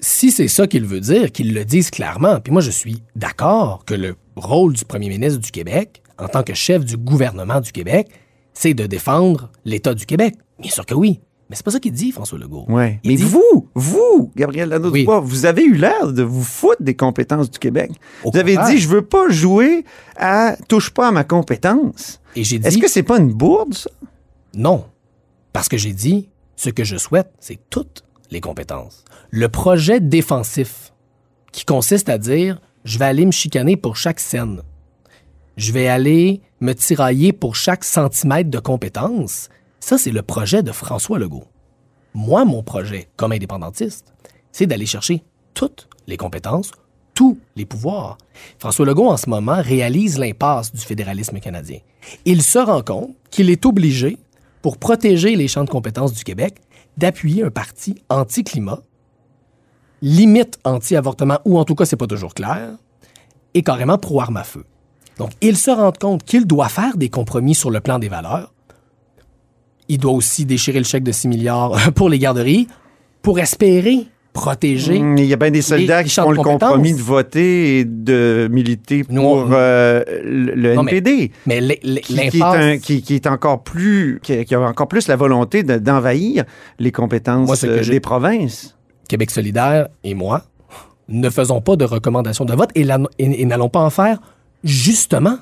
si 0.00 0.30
c'est 0.30 0.48
ça 0.48 0.66
qu'il 0.66 0.84
veut 0.84 1.00
dire, 1.00 1.30
qu'il 1.32 1.54
le 1.54 1.64
dise 1.64 1.90
clairement. 1.90 2.40
Puis 2.40 2.52
moi, 2.52 2.60
je 2.62 2.70
suis 2.70 3.02
d'accord 3.16 3.84
que 3.84 3.94
le 3.94 4.16
rôle 4.36 4.72
du 4.72 4.84
premier 4.84 5.08
ministre 5.08 5.38
du 5.40 5.50
Québec, 5.50 6.02
en 6.18 6.28
tant 6.28 6.42
que 6.42 6.54
chef 6.54 6.84
du 6.84 6.96
gouvernement 6.96 7.60
du 7.60 7.72
Québec, 7.72 8.08
c'est 8.52 8.74
de 8.74 8.86
défendre 8.86 9.50
l'État 9.64 9.94
du 9.94 10.04
Québec. 10.06 10.34
Bien 10.58 10.70
sûr 10.70 10.84
que 10.86 10.94
oui. 10.94 11.20
Mais 11.50 11.56
c'est 11.56 11.64
pas 11.64 11.70
ça 11.70 11.80
qu'il 11.80 11.92
dit, 11.92 12.12
François 12.12 12.38
Legault. 12.38 12.64
Ouais. 12.68 12.98
Il 13.04 13.10
Mais 13.10 13.16
dit- 13.16 13.24
vous, 13.24 13.68
vous, 13.74 14.32
Gabriel. 14.36 14.70
Nadeau-Dubois, 14.70 15.20
vous 15.20 15.44
avez 15.44 15.62
eu 15.64 15.74
l'air 15.74 16.10
de 16.12 16.22
vous 16.22 16.42
foutre 16.42 16.82
des 16.82 16.94
compétences 16.96 17.50
du 17.50 17.58
Québec. 17.58 17.90
Au 18.24 18.30
vous 18.30 18.38
avez 18.38 18.56
dit, 18.56 18.78
je 18.78 18.88
veux 18.88 19.02
pas 19.02 19.28
jouer 19.28 19.84
à 20.16 20.56
touche 20.68 20.90
pas 20.90 21.08
à 21.08 21.12
ma 21.12 21.24
compétence. 21.24 22.20
Et 22.36 22.42
j'ai 22.44 22.56
Est-ce 22.56 22.70
dit 22.76 22.80
que 22.80 22.88
c'est 22.88 23.02
pas 23.02 23.18
une 23.18 23.32
bourde, 23.32 23.74
ça? 23.74 23.90
non. 24.54 24.84
Parce 25.52 25.68
que 25.68 25.76
j'ai 25.76 25.92
dit, 25.92 26.30
ce 26.56 26.70
que 26.70 26.84
je 26.84 26.96
souhaite, 26.96 27.30
c'est 27.38 27.58
toutes 27.68 28.02
les 28.30 28.40
compétences. 28.40 29.04
Le 29.34 29.48
projet 29.48 29.98
défensif, 29.98 30.92
qui 31.52 31.64
consiste 31.64 32.10
à 32.10 32.18
dire, 32.18 32.60
je 32.84 32.98
vais 32.98 33.06
aller 33.06 33.24
me 33.24 33.30
chicaner 33.30 33.78
pour 33.78 33.96
chaque 33.96 34.20
scène. 34.20 34.60
Je 35.56 35.72
vais 35.72 35.88
aller 35.88 36.42
me 36.60 36.74
tirailler 36.74 37.32
pour 37.32 37.56
chaque 37.56 37.82
centimètre 37.82 38.50
de 38.50 38.58
compétences. 38.58 39.48
Ça, 39.80 39.96
c'est 39.96 40.10
le 40.10 40.20
projet 40.20 40.62
de 40.62 40.70
François 40.70 41.18
Legault. 41.18 41.46
Moi, 42.12 42.44
mon 42.44 42.62
projet, 42.62 43.08
comme 43.16 43.32
indépendantiste, 43.32 44.12
c'est 44.52 44.66
d'aller 44.66 44.84
chercher 44.84 45.24
toutes 45.54 45.88
les 46.06 46.18
compétences, 46.18 46.70
tous 47.14 47.38
les 47.56 47.64
pouvoirs. 47.64 48.18
François 48.58 48.84
Legault, 48.84 49.08
en 49.08 49.16
ce 49.16 49.30
moment, 49.30 49.62
réalise 49.62 50.18
l'impasse 50.18 50.74
du 50.74 50.82
fédéralisme 50.82 51.40
canadien. 51.40 51.78
Il 52.26 52.42
se 52.42 52.58
rend 52.58 52.82
compte 52.82 53.16
qu'il 53.30 53.48
est 53.48 53.64
obligé, 53.64 54.18
pour 54.60 54.76
protéger 54.76 55.36
les 55.36 55.48
champs 55.48 55.64
de 55.64 55.70
compétences 55.70 56.12
du 56.12 56.22
Québec, 56.22 56.56
d'appuyer 56.98 57.44
un 57.44 57.50
parti 57.50 57.94
anti-climat, 58.10 58.82
limite 60.02 60.58
anti-avortement, 60.64 61.38
ou 61.44 61.58
en 61.58 61.64
tout 61.64 61.74
cas, 61.74 61.84
c'est 61.84 61.96
pas 61.96 62.06
toujours 62.06 62.34
clair, 62.34 62.70
et 63.54 63.62
carrément 63.62 63.96
pro-arme 63.98 64.36
à 64.36 64.44
feu. 64.44 64.64
Donc, 65.18 65.30
il 65.40 65.56
se 65.56 65.70
rend 65.70 65.92
compte 65.92 66.24
qu'il 66.24 66.46
doit 66.46 66.68
faire 66.68 66.96
des 66.96 67.08
compromis 67.08 67.54
sur 67.54 67.70
le 67.70 67.80
plan 67.80 67.98
des 67.98 68.08
valeurs. 68.08 68.52
Il 69.88 69.98
doit 69.98 70.12
aussi 70.12 70.44
déchirer 70.46 70.78
le 70.78 70.84
chèque 70.84 71.04
de 71.04 71.12
6 71.12 71.28
milliards 71.28 71.92
pour 71.94 72.08
les 72.08 72.18
garderies 72.18 72.66
pour 73.20 73.38
espérer 73.38 74.06
protéger. 74.32 74.98
Hum, 74.98 75.18
Il 75.18 75.26
y 75.26 75.32
a 75.34 75.36
bien 75.36 75.50
des 75.50 75.60
soldats 75.60 76.02
qui 76.02 76.18
de 76.18 76.30
le 76.30 76.36
compromis 76.42 76.94
de 76.94 77.02
voter 77.02 77.80
et 77.80 77.84
de 77.84 78.48
militer 78.50 79.04
pour 79.04 79.48
euh, 79.52 80.02
le, 80.24 80.74
Non, 80.74 80.82
NPD. 80.82 81.30
Mais 81.46 81.60
Qui, 81.60 82.00
qui 82.00 82.14
est 82.14 82.16
l'impasse- 82.38 82.56
un- 82.56 82.78
qui- 82.78 83.02
qui 83.02 83.14
est 83.14 83.26
encore 83.26 83.62
plus, 83.62 84.18
qui, 84.22 84.54
a 84.54 84.60
encore 84.60 84.88
plus 84.88 85.06
la 85.08 85.16
volonté 85.16 85.62
de- 85.62 85.76
d'envahir 85.76 86.44
les 86.78 86.90
compétences 86.92 87.46
Moi, 87.46 87.56
euh, 87.64 87.84
des 87.84 88.00
provinces. 88.00 88.74
Québec 89.08 89.30
solidaire 89.30 89.88
et 90.04 90.14
moi 90.14 90.42
ne 91.08 91.28
faisons 91.30 91.60
pas 91.60 91.76
de 91.76 91.84
recommandations 91.84 92.44
de 92.44 92.54
vote 92.54 92.70
et, 92.74 92.86
et 93.18 93.44
n'allons 93.44 93.68
pas 93.68 93.80
en 93.80 93.90
faire 93.90 94.18
justement 94.64 95.38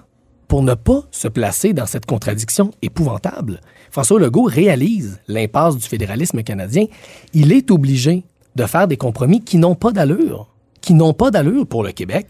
pour 0.49 0.63
ne 0.65 0.75
pas 0.75 1.05
se 1.13 1.29
placer 1.29 1.73
dans 1.73 1.87
cette 1.87 2.07
contradiction 2.07 2.73
épouvantable. 2.83 3.61
François 3.91 4.19
Legault 4.19 4.45
réalise 4.45 5.21
l'impasse 5.29 5.77
du 5.77 5.87
fédéralisme 5.87 6.43
canadien. 6.43 6.87
Il 7.35 7.53
est 7.53 7.71
obligé 7.71 8.25
de 8.57 8.67
faire 8.67 8.89
des 8.89 8.97
compromis 8.97 9.43
qui 9.43 9.59
n'ont 9.59 9.77
pas 9.77 9.93
d'allure, 9.93 10.49
qui 10.81 10.95
n'ont 10.95 11.13
pas 11.13 11.31
d'allure 11.31 11.67
pour 11.67 11.85
le 11.85 11.93
Québec, 11.93 12.27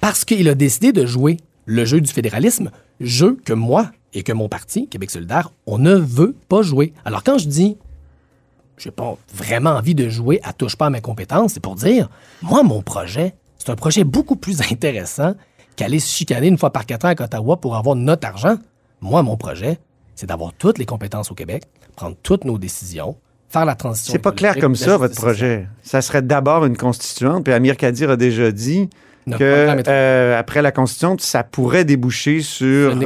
parce 0.00 0.24
qu'il 0.24 0.48
a 0.48 0.54
décidé 0.54 0.92
de 0.92 1.04
jouer 1.04 1.36
le 1.66 1.84
jeu 1.84 2.00
du 2.00 2.10
fédéralisme, 2.10 2.70
jeu 3.00 3.38
que 3.44 3.52
moi 3.52 3.90
et 4.14 4.22
que 4.22 4.32
mon 4.32 4.48
parti, 4.48 4.88
Québec 4.88 5.10
solidaire, 5.10 5.52
on 5.66 5.78
ne 5.78 5.94
veut 5.94 6.34
pas 6.48 6.62
jouer. 6.62 6.94
Alors 7.04 7.22
quand 7.22 7.36
je 7.36 7.48
dis 7.48 7.76
j'ai 8.82 8.90
pas 8.90 9.16
vraiment 9.34 9.70
envie 9.70 9.94
de 9.94 10.08
jouer 10.08 10.40
à 10.42 10.52
touche 10.52 10.76
pas 10.76 10.86
à 10.86 10.90
mes 10.90 11.00
compétences, 11.00 11.52
c'est 11.54 11.60
pour 11.60 11.74
dire, 11.74 12.08
moi, 12.42 12.62
mon 12.62 12.82
projet, 12.82 13.34
c'est 13.58 13.70
un 13.70 13.76
projet 13.76 14.04
beaucoup 14.04 14.36
plus 14.36 14.60
intéressant 14.72 15.34
qu'aller 15.76 16.00
se 16.00 16.12
chicaner 16.12 16.48
une 16.48 16.58
fois 16.58 16.70
par 16.72 16.84
quatre 16.86 17.04
ans 17.04 17.12
à 17.16 17.22
Ottawa 17.22 17.56
pour 17.60 17.76
avoir 17.76 17.96
notre 17.96 18.26
argent. 18.26 18.56
Moi, 19.00 19.22
mon 19.22 19.36
projet, 19.36 19.78
c'est 20.14 20.26
d'avoir 20.26 20.52
toutes 20.52 20.78
les 20.78 20.86
compétences 20.86 21.30
au 21.30 21.34
Québec, 21.34 21.62
prendre 21.96 22.16
toutes 22.22 22.44
nos 22.44 22.58
décisions, 22.58 23.16
faire 23.48 23.64
la 23.64 23.74
transition. 23.74 24.12
C'est 24.12 24.18
pas 24.18 24.32
clair 24.32 24.56
comme 24.58 24.76
ça, 24.76 24.96
votre 24.96 25.14
projet. 25.14 25.66
Ça 25.82 26.02
serait 26.02 26.22
d'abord 26.22 26.64
une 26.64 26.76
constituante, 26.76 27.44
puis 27.44 27.52
Amir 27.52 27.76
Kadir 27.76 28.10
a 28.10 28.16
déjà 28.16 28.50
dit 28.52 28.88
Notre 29.26 29.38
que 29.38 29.88
euh, 29.88 30.38
après 30.38 30.62
la 30.62 30.72
constituante, 30.72 31.20
ça 31.20 31.42
pourrait 31.44 31.84
déboucher 31.84 32.38
euh, 32.38 32.42
sur- 32.42 33.02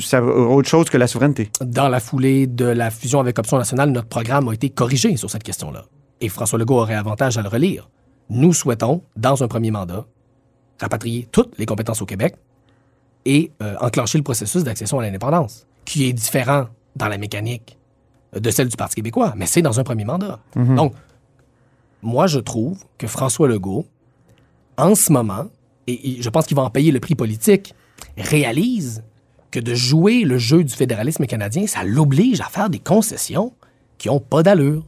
ça- 0.00 0.22
autre 0.22 0.68
chose 0.68 0.90
que 0.90 0.96
la 0.98 1.06
souveraineté. 1.06 1.50
Dans 1.60 1.88
la 1.88 2.00
foulée 2.00 2.46
de 2.46 2.64
la 2.66 2.90
fusion 2.90 3.20
avec 3.20 3.38
Option 3.38 3.58
nationale, 3.58 3.90
notre 3.90 4.08
programme 4.08 4.48
a 4.48 4.54
été 4.54 4.70
corrigé 4.70 5.16
sur 5.16 5.30
cette 5.30 5.42
question-là. 5.42 5.86
Et 6.20 6.28
François 6.28 6.58
Legault 6.58 6.78
aurait 6.80 6.94
avantage 6.94 7.38
à 7.38 7.42
le 7.42 7.48
relire. 7.48 7.88
Nous 8.30 8.52
souhaitons, 8.52 9.02
dans 9.16 9.42
un 9.42 9.48
premier 9.48 9.70
mandat, 9.70 10.04
rapatrier 10.80 11.28
toutes 11.30 11.56
les 11.58 11.66
compétences 11.66 12.02
au 12.02 12.06
Québec 12.06 12.34
et 13.24 13.50
euh, 13.62 13.76
enclencher 13.80 14.18
le 14.18 14.24
processus 14.24 14.64
d'accession 14.64 14.98
à 14.98 15.02
l'indépendance, 15.02 15.66
qui 15.84 16.06
est 16.08 16.12
différent 16.12 16.66
dans 16.96 17.08
la 17.08 17.18
mécanique 17.18 17.78
de 18.34 18.50
celle 18.50 18.68
du 18.68 18.76
Parti 18.76 18.96
québécois, 18.96 19.32
mais 19.36 19.46
c'est 19.46 19.62
dans 19.62 19.78
un 19.80 19.84
premier 19.84 20.04
mandat. 20.04 20.40
Donc, 20.74 20.92
moi, 22.02 22.26
je 22.26 22.38
trouve 22.40 22.82
que 22.98 23.06
François 23.06 23.48
Legault, 23.48 23.86
en 24.76 24.94
ce 24.94 25.12
moment, 25.12 25.46
et, 25.86 26.18
et 26.18 26.22
je 26.22 26.28
pense 26.30 26.46
qu'il 26.46 26.56
va 26.56 26.62
en 26.64 26.70
payer 26.70 26.90
le 26.90 27.00
prix 27.00 27.14
politique, 27.14 27.74
réalise 28.16 29.02
que 29.54 29.60
de 29.60 29.74
jouer 29.74 30.24
le 30.24 30.36
jeu 30.38 30.64
du 30.64 30.74
fédéralisme 30.74 31.26
canadien, 31.26 31.66
ça 31.68 31.84
l'oblige 31.84 32.40
à 32.40 32.44
faire 32.50 32.68
des 32.70 32.80
concessions 32.80 33.52
qui 33.98 34.08
ont 34.10 34.18
pas 34.18 34.42
d'allure. 34.42 34.82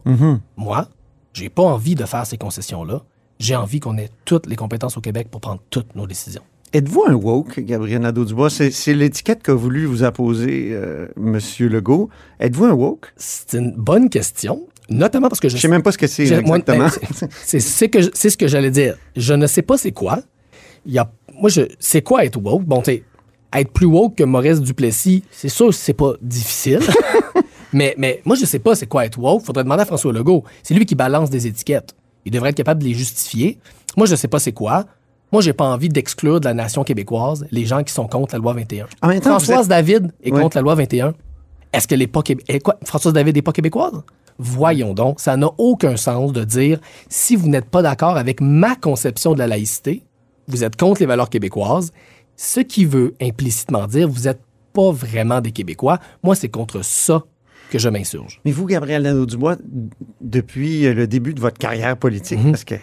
Moi, 0.56 0.88
j'ai 1.32 1.48
pas 1.48 1.62
envie 1.62 1.94
de 1.94 2.04
faire 2.04 2.26
ces 2.26 2.36
concessions-là. 2.36 3.02
J'ai 3.38 3.54
envie 3.54 3.78
qu'on 3.78 3.96
ait 3.96 4.10
toutes 4.24 4.46
les 4.46 4.56
compétences 4.56 4.96
au 4.96 5.00
Québec 5.00 5.28
pour 5.30 5.40
prendre 5.40 5.60
toutes 5.70 5.94
nos 5.94 6.06
décisions. 6.06 6.42
Êtes-vous 6.72 7.04
un 7.06 7.14
woke, 7.14 7.60
Gabriel 7.60 8.00
Nadeau-Dubois? 8.00 8.50
C'est 8.50 8.94
l'étiquette 8.94 9.42
qu'a 9.42 9.54
voulu 9.54 9.86
vous 9.86 10.02
apposer 10.02 10.70
euh, 10.72 11.06
Monsieur 11.16 11.68
Legault. 11.68 12.10
Êtes-vous 12.40 12.64
un 12.64 12.72
woke? 12.72 13.12
C'est 13.16 13.56
une 13.58 13.72
bonne 13.72 14.10
question, 14.10 14.66
notamment 14.90 15.28
parce 15.28 15.38
que 15.40 15.48
je 15.48 15.56
Je 15.56 15.62
sais 15.62 15.68
même 15.68 15.82
pas 15.84 15.92
ce 15.92 15.98
que 15.98 16.08
c'est 16.08 16.22
exactement. 16.22 16.58
ben, 16.66 16.88
c'est- 17.30 17.60
ce 17.60 18.36
que 18.36 18.48
j'allais 18.48 18.72
dire. 18.72 18.96
Je 19.14 19.32
ne 19.34 19.46
sais 19.46 19.62
pas 19.62 19.78
c'est 19.78 19.92
quoi. 19.92 20.22
Il 20.84 20.92
y 20.92 20.98
a, 20.98 21.08
moi, 21.40 21.50
je, 21.50 21.62
c'est 21.78 22.02
quoi 22.02 22.24
être 22.24 22.36
woke? 22.42 22.64
Bon, 22.64 22.82
tu 22.82 23.04
être 23.54 23.70
plus 23.72 23.86
woke 23.86 24.16
que 24.16 24.24
Maurice 24.24 24.60
Duplessis, 24.60 25.22
c'est 25.30 25.48
sûr 25.48 25.66
que 25.68 25.72
c'est 25.74 25.92
pas 25.94 26.12
difficile. 26.20 26.80
mais, 27.72 27.94
mais 27.98 28.20
moi, 28.24 28.36
je 28.36 28.44
sais 28.44 28.58
pas 28.58 28.74
c'est 28.74 28.86
quoi 28.86 29.04
être 29.06 29.18
woke. 29.18 29.42
Faudrait 29.44 29.64
demander 29.64 29.82
à 29.82 29.86
François 29.86 30.12
Legault. 30.12 30.44
C'est 30.62 30.74
lui 30.74 30.86
qui 30.86 30.94
balance 30.94 31.30
des 31.30 31.46
étiquettes. 31.46 31.94
Il 32.24 32.32
devrait 32.32 32.50
être 32.50 32.56
capable 32.56 32.82
de 32.82 32.88
les 32.88 32.94
justifier. 32.94 33.58
Moi, 33.96 34.06
je 34.06 34.14
sais 34.16 34.28
pas 34.28 34.38
c'est 34.38 34.52
quoi. 34.52 34.84
Moi, 35.32 35.42
j'ai 35.42 35.52
pas 35.52 35.64
envie 35.64 35.88
d'exclure 35.88 36.40
de 36.40 36.44
la 36.44 36.54
nation 36.54 36.84
québécoise 36.84 37.46
les 37.50 37.64
gens 37.64 37.82
qui 37.82 37.92
sont 37.92 38.06
contre 38.06 38.34
la 38.34 38.38
loi 38.40 38.52
21. 38.52 38.86
En 39.02 39.08
même 39.08 39.20
temps, 39.20 39.30
Françoise 39.30 39.62
êtes- 39.66 39.68
David 39.70 40.12
est 40.22 40.32
Ouais. 40.32 40.40
contre 40.40 40.56
la 40.56 40.62
loi 40.62 40.74
21. 40.74 41.14
Est-ce 41.72 41.88
qu'elle 41.88 41.98
n'est 41.98 42.06
pas 42.06 42.22
québé- 42.22 42.60
quoi? 42.60 42.76
Françoise 42.84 43.12
David 43.14 43.34
n'est 43.36 43.42
pas 43.42 43.52
québécoise? 43.52 44.02
Voyons 44.38 44.92
donc, 44.94 45.18
ça 45.20 45.36
n'a 45.36 45.48
aucun 45.58 45.96
sens 45.96 46.32
de 46.32 46.44
dire 46.44 46.78
si 47.08 47.36
vous 47.36 47.48
n'êtes 47.48 47.64
pas 47.70 47.82
d'accord 47.82 48.16
avec 48.16 48.40
ma 48.40 48.76
conception 48.76 49.32
de 49.34 49.38
la 49.38 49.46
laïcité, 49.46 50.02
vous 50.46 50.62
êtes 50.62 50.76
contre 50.76 51.00
les 51.00 51.06
valeurs 51.06 51.30
québécoises, 51.30 51.92
ce 52.36 52.60
qui 52.60 52.84
veut 52.84 53.14
implicitement 53.20 53.86
dire 53.86 54.08
vous 54.08 54.22
n'êtes 54.24 54.40
pas 54.72 54.92
vraiment 54.92 55.40
des 55.40 55.52
Québécois. 55.52 55.98
Moi, 56.22 56.34
c'est 56.34 56.48
contre 56.50 56.84
ça 56.84 57.24
que 57.70 57.78
je 57.78 57.88
m'insurge. 57.88 58.40
Mais 58.44 58.52
vous, 58.52 58.66
Gabriel 58.66 59.02
Nadeau-Dubois, 59.02 59.56
depuis 60.20 60.82
le 60.92 61.06
début 61.06 61.34
de 61.34 61.40
votre 61.40 61.58
carrière 61.58 61.96
politique, 61.96 62.38
Mhm. 62.38 62.50
parce 62.52 62.64
est 62.64 62.80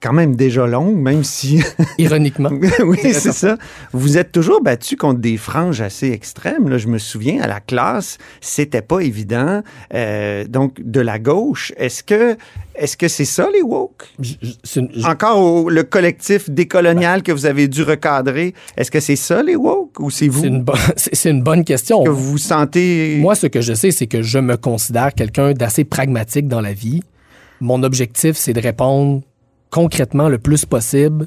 quand 0.00 0.12
même 0.12 0.36
déjà 0.36 0.66
longue, 0.66 0.96
même 0.96 1.24
si... 1.24 1.62
Ironiquement. 1.98 2.50
oui, 2.84 2.98
c'est 3.02 3.32
ça. 3.32 3.56
Vous 3.92 4.18
êtes 4.18 4.32
toujours 4.32 4.62
battu 4.62 4.96
contre 4.96 5.20
des 5.20 5.36
franges 5.36 5.80
assez 5.80 6.10
extrêmes. 6.10 6.68
Là. 6.68 6.78
Je 6.78 6.88
me 6.88 6.98
souviens, 6.98 7.40
à 7.42 7.46
la 7.46 7.60
classe, 7.60 8.18
c'était 8.40 8.82
pas 8.82 9.00
évident. 9.00 9.62
Euh, 9.94 10.44
donc, 10.46 10.80
de 10.82 11.00
la 11.00 11.18
gauche, 11.18 11.72
est-ce 11.76 12.02
que 12.02 12.36
est-ce 12.76 12.96
que 12.96 13.06
c'est 13.06 13.24
ça, 13.24 13.48
les 13.54 13.62
woke? 13.62 14.08
Je- 14.18 14.32
je- 14.42 14.50
c'est 14.64 14.80
une- 14.80 14.90
je- 14.92 15.06
Encore 15.06 15.38
au- 15.40 15.70
le 15.70 15.84
collectif 15.84 16.50
décolonial 16.50 17.22
que 17.22 17.30
vous 17.30 17.46
avez 17.46 17.68
dû 17.68 17.82
recadrer, 17.84 18.52
est-ce 18.76 18.90
que 18.90 18.98
c'est 18.98 19.14
ça, 19.14 19.44
les 19.44 19.54
woke? 19.54 20.00
Ou 20.00 20.10
c'est 20.10 20.26
vous? 20.26 20.40
C'est 20.40 20.48
une, 20.48 20.64
bo- 20.64 20.72
une 21.24 21.42
bonne 21.42 21.64
question. 21.64 22.02
que 22.02 22.10
vous 22.10 22.36
sentez... 22.36 23.18
Moi, 23.20 23.36
ce 23.36 23.46
que 23.46 23.60
je 23.60 23.74
sais, 23.74 23.92
c'est 23.92 24.08
que 24.08 24.22
je 24.22 24.40
me 24.40 24.56
considère 24.56 25.14
quelqu'un 25.14 25.52
d'assez 25.52 25.84
pragmatique 25.84 26.48
dans 26.48 26.60
la 26.60 26.72
vie. 26.72 27.00
Mon 27.60 27.84
objectif, 27.84 28.36
c'est 28.36 28.52
de 28.52 28.60
répondre 28.60 29.22
concrètement 29.74 30.28
le 30.28 30.38
plus 30.38 30.64
possible 30.64 31.26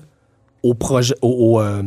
aux, 0.64 0.74
euh, 1.60 1.82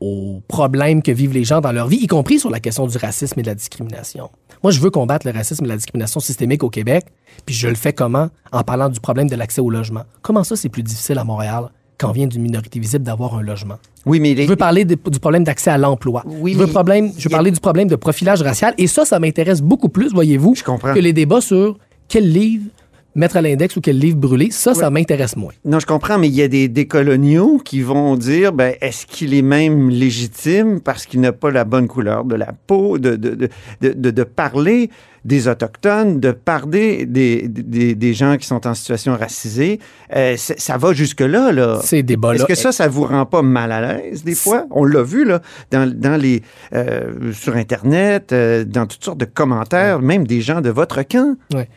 aux 0.00 0.40
problèmes 0.48 1.00
que 1.00 1.12
vivent 1.12 1.32
les 1.32 1.44
gens 1.44 1.60
dans 1.60 1.70
leur 1.70 1.86
vie, 1.86 1.98
y 1.98 2.08
compris 2.08 2.40
sur 2.40 2.50
la 2.50 2.58
question 2.58 2.88
du 2.88 2.98
racisme 2.98 3.38
et 3.38 3.42
de 3.42 3.46
la 3.46 3.54
discrimination. 3.54 4.30
Moi, 4.64 4.72
je 4.72 4.80
veux 4.80 4.90
combattre 4.90 5.24
le 5.28 5.32
racisme 5.32 5.64
et 5.64 5.68
la 5.68 5.76
discrimination 5.76 6.18
systémique 6.18 6.64
au 6.64 6.70
Québec, 6.70 7.04
puis 7.46 7.54
je 7.54 7.68
le 7.68 7.76
fais 7.76 7.92
comment? 7.92 8.28
En 8.50 8.62
parlant 8.64 8.88
du 8.88 8.98
problème 8.98 9.28
de 9.30 9.36
l'accès 9.36 9.60
au 9.60 9.70
logement. 9.70 10.02
Comment 10.22 10.42
ça, 10.42 10.56
c'est 10.56 10.68
plus 10.68 10.82
difficile 10.82 11.18
à 11.18 11.24
Montréal 11.24 11.66
quand 11.98 12.08
on 12.08 12.12
vient 12.12 12.26
d'une 12.26 12.42
minorité 12.42 12.80
visible 12.80 13.04
d'avoir 13.04 13.36
un 13.36 13.42
logement? 13.42 13.76
Oui, 14.04 14.18
mais 14.18 14.34
les- 14.34 14.44
Je 14.44 14.48
veux 14.48 14.56
parler 14.56 14.84
du 14.84 14.96
problème 14.96 15.44
d'accès 15.44 15.70
à 15.70 15.78
l'emploi. 15.78 16.24
Oui, 16.26 16.54
je 16.54 16.58
veux, 16.58 16.66
mais- 16.66 16.72
problème, 16.72 17.12
je 17.16 17.28
veux 17.28 17.34
a- 17.34 17.38
parler 17.38 17.52
du 17.52 17.60
problème 17.60 17.86
de 17.86 17.94
profilage 17.96 18.42
racial. 18.42 18.74
Et 18.76 18.88
ça, 18.88 19.04
ça 19.04 19.20
m'intéresse 19.20 19.62
beaucoup 19.62 19.88
plus, 19.88 20.12
voyez-vous, 20.12 20.56
Je 20.56 20.64
comprends. 20.64 20.92
que 20.94 20.98
les 20.98 21.12
débats 21.12 21.40
sur 21.40 21.78
quel 22.08 22.28
livre 22.30 22.64
mettre 23.14 23.36
à 23.36 23.42
l'index 23.42 23.76
ou 23.76 23.80
quel 23.80 23.98
livre 23.98 24.16
brûler. 24.16 24.50
Ça, 24.50 24.74
ça 24.74 24.90
m'intéresse 24.90 25.36
moins. 25.36 25.52
Non, 25.64 25.78
je 25.78 25.86
comprends, 25.86 26.18
mais 26.18 26.28
il 26.28 26.34
y 26.34 26.42
a 26.42 26.48
des 26.48 26.68
décoloniaux 26.68 27.60
qui 27.64 27.80
vont 27.80 28.16
dire, 28.16 28.52
ben, 28.52 28.74
est-ce 28.80 29.06
qu'il 29.06 29.34
est 29.34 29.42
même 29.42 29.90
légitime 29.90 30.80
parce 30.80 31.06
qu'il 31.06 31.20
n'a 31.20 31.32
pas 31.32 31.50
la 31.50 31.64
bonne 31.64 31.88
couleur 31.88 32.24
de 32.24 32.34
la 32.34 32.52
peau, 32.66 32.98
de, 32.98 33.16
de, 33.16 33.48
de, 33.80 34.10
de, 34.10 34.22
parler 34.24 34.90
des 35.24 35.46
Autochtones, 35.46 36.20
de 36.20 36.32
parler 36.32 37.06
des, 37.06 37.46
des, 37.48 37.94
des 37.94 38.14
gens 38.14 38.36
qui 38.36 38.46
sont 38.46 38.66
en 38.66 38.74
situation 38.74 39.16
racisée? 39.16 39.78
Euh, 40.14 40.36
ça 40.36 40.76
va 40.78 40.92
jusque-là, 40.92 41.52
là. 41.52 41.80
Ces 41.82 42.02
débats-là. 42.02 42.36
Est-ce 42.36 42.46
que 42.46 42.54
ça, 42.54 42.72
ça 42.72 42.88
vous 42.88 43.04
rend 43.04 43.26
pas 43.26 43.42
mal 43.42 43.72
à 43.72 43.80
l'aise 43.80 44.24
des 44.24 44.34
fois? 44.34 44.66
On 44.70 44.84
l'a 44.84 45.02
vu 45.02 45.24
là, 45.24 45.40
dans, 45.70 45.90
dans 45.92 46.20
les, 46.20 46.42
euh, 46.74 47.32
sur 47.32 47.56
Internet, 47.56 48.32
euh, 48.32 48.64
dans 48.64 48.86
toutes 48.86 49.04
sortes 49.04 49.18
de 49.18 49.26
commentaires, 49.26 50.00
même 50.00 50.26
des 50.26 50.40
gens 50.40 50.60
de 50.60 50.70
votre 50.70 51.02
camp. 51.02 51.36
Ouais. 51.54 51.68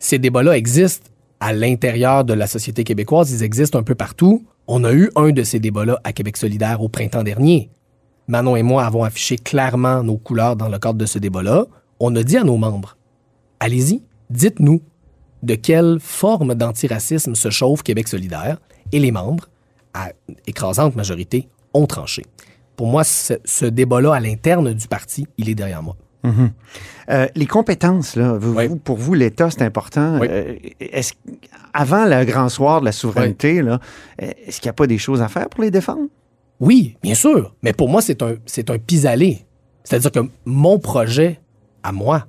Ces 0.00 0.18
débats-là 0.18 0.56
existent 0.56 1.10
à 1.40 1.52
l'intérieur 1.52 2.24
de 2.24 2.32
la 2.32 2.46
société 2.46 2.84
québécoise. 2.84 3.30
Ils 3.30 3.42
existent 3.42 3.78
un 3.78 3.82
peu 3.82 3.94
partout. 3.94 4.44
On 4.66 4.82
a 4.82 4.92
eu 4.92 5.10
un 5.14 5.30
de 5.30 5.42
ces 5.42 5.60
débats-là 5.60 6.00
à 6.04 6.12
Québec 6.12 6.38
solidaire 6.38 6.82
au 6.82 6.88
printemps 6.88 7.22
dernier. 7.22 7.70
Manon 8.26 8.56
et 8.56 8.62
moi 8.62 8.84
avons 8.84 9.04
affiché 9.04 9.36
clairement 9.36 10.02
nos 10.02 10.16
couleurs 10.16 10.56
dans 10.56 10.68
le 10.68 10.78
cadre 10.78 10.98
de 10.98 11.06
ce 11.06 11.18
débat-là. 11.18 11.66
On 12.00 12.16
a 12.16 12.22
dit 12.22 12.38
à 12.38 12.44
nos 12.44 12.56
membres, 12.56 12.96
allez-y, 13.60 14.02
dites-nous 14.30 14.80
de 15.42 15.54
quelle 15.54 15.98
forme 16.00 16.54
d'antiracisme 16.54 17.34
se 17.34 17.50
chauffe 17.50 17.82
Québec 17.82 18.08
solidaire. 18.08 18.58
Et 18.92 18.98
les 18.98 19.12
membres, 19.12 19.48
à 19.92 20.12
écrasante 20.46 20.96
majorité, 20.96 21.48
ont 21.74 21.86
tranché. 21.86 22.24
Pour 22.74 22.86
moi, 22.86 23.04
ce, 23.04 23.34
ce 23.44 23.66
débat-là 23.66 24.14
à 24.14 24.20
l'interne 24.20 24.72
du 24.72 24.88
parti, 24.88 25.26
il 25.36 25.50
est 25.50 25.54
derrière 25.54 25.82
moi. 25.82 25.96
Euh, 26.24 27.26
les 27.34 27.46
compétences, 27.46 28.14
là, 28.16 28.34
vous- 28.34 28.54
Oui. 28.54 28.66
vous- 28.68 28.76
pour 28.76 28.96
vous, 28.96 29.14
l'État, 29.14 29.50
c'est 29.50 29.62
important. 29.62 30.18
Oui. 30.20 30.28
Euh, 30.30 30.54
est-ce, 30.80 31.14
avant 31.72 32.04
le 32.04 32.24
grand 32.24 32.48
soir 32.48 32.80
de 32.80 32.84
la 32.86 32.92
souveraineté, 32.92 33.62
est-ce 34.18 34.60
qu'il 34.60 34.66
n'y 34.68 34.70
a 34.70 34.74
pas 34.74 34.86
des 34.86 34.98
choses 34.98 35.20
à 35.22 35.28
faire 35.28 35.48
pour 35.48 35.62
les 35.62 35.70
défendre? 35.70 36.06
Oui, 36.60 36.96
bien 37.02 37.14
sûr. 37.14 37.54
Mais 37.62 37.72
pour 37.72 37.88
moi, 37.88 38.02
c'est 38.02 38.22
un, 38.22 38.34
c'est 38.46 38.70
un 38.70 38.78
pis-aller. 38.78 39.44
C'est-à-dire 39.82 40.12
que 40.12 40.20
mon 40.44 40.78
projet, 40.78 41.40
à 41.82 41.90
moi, 41.90 42.26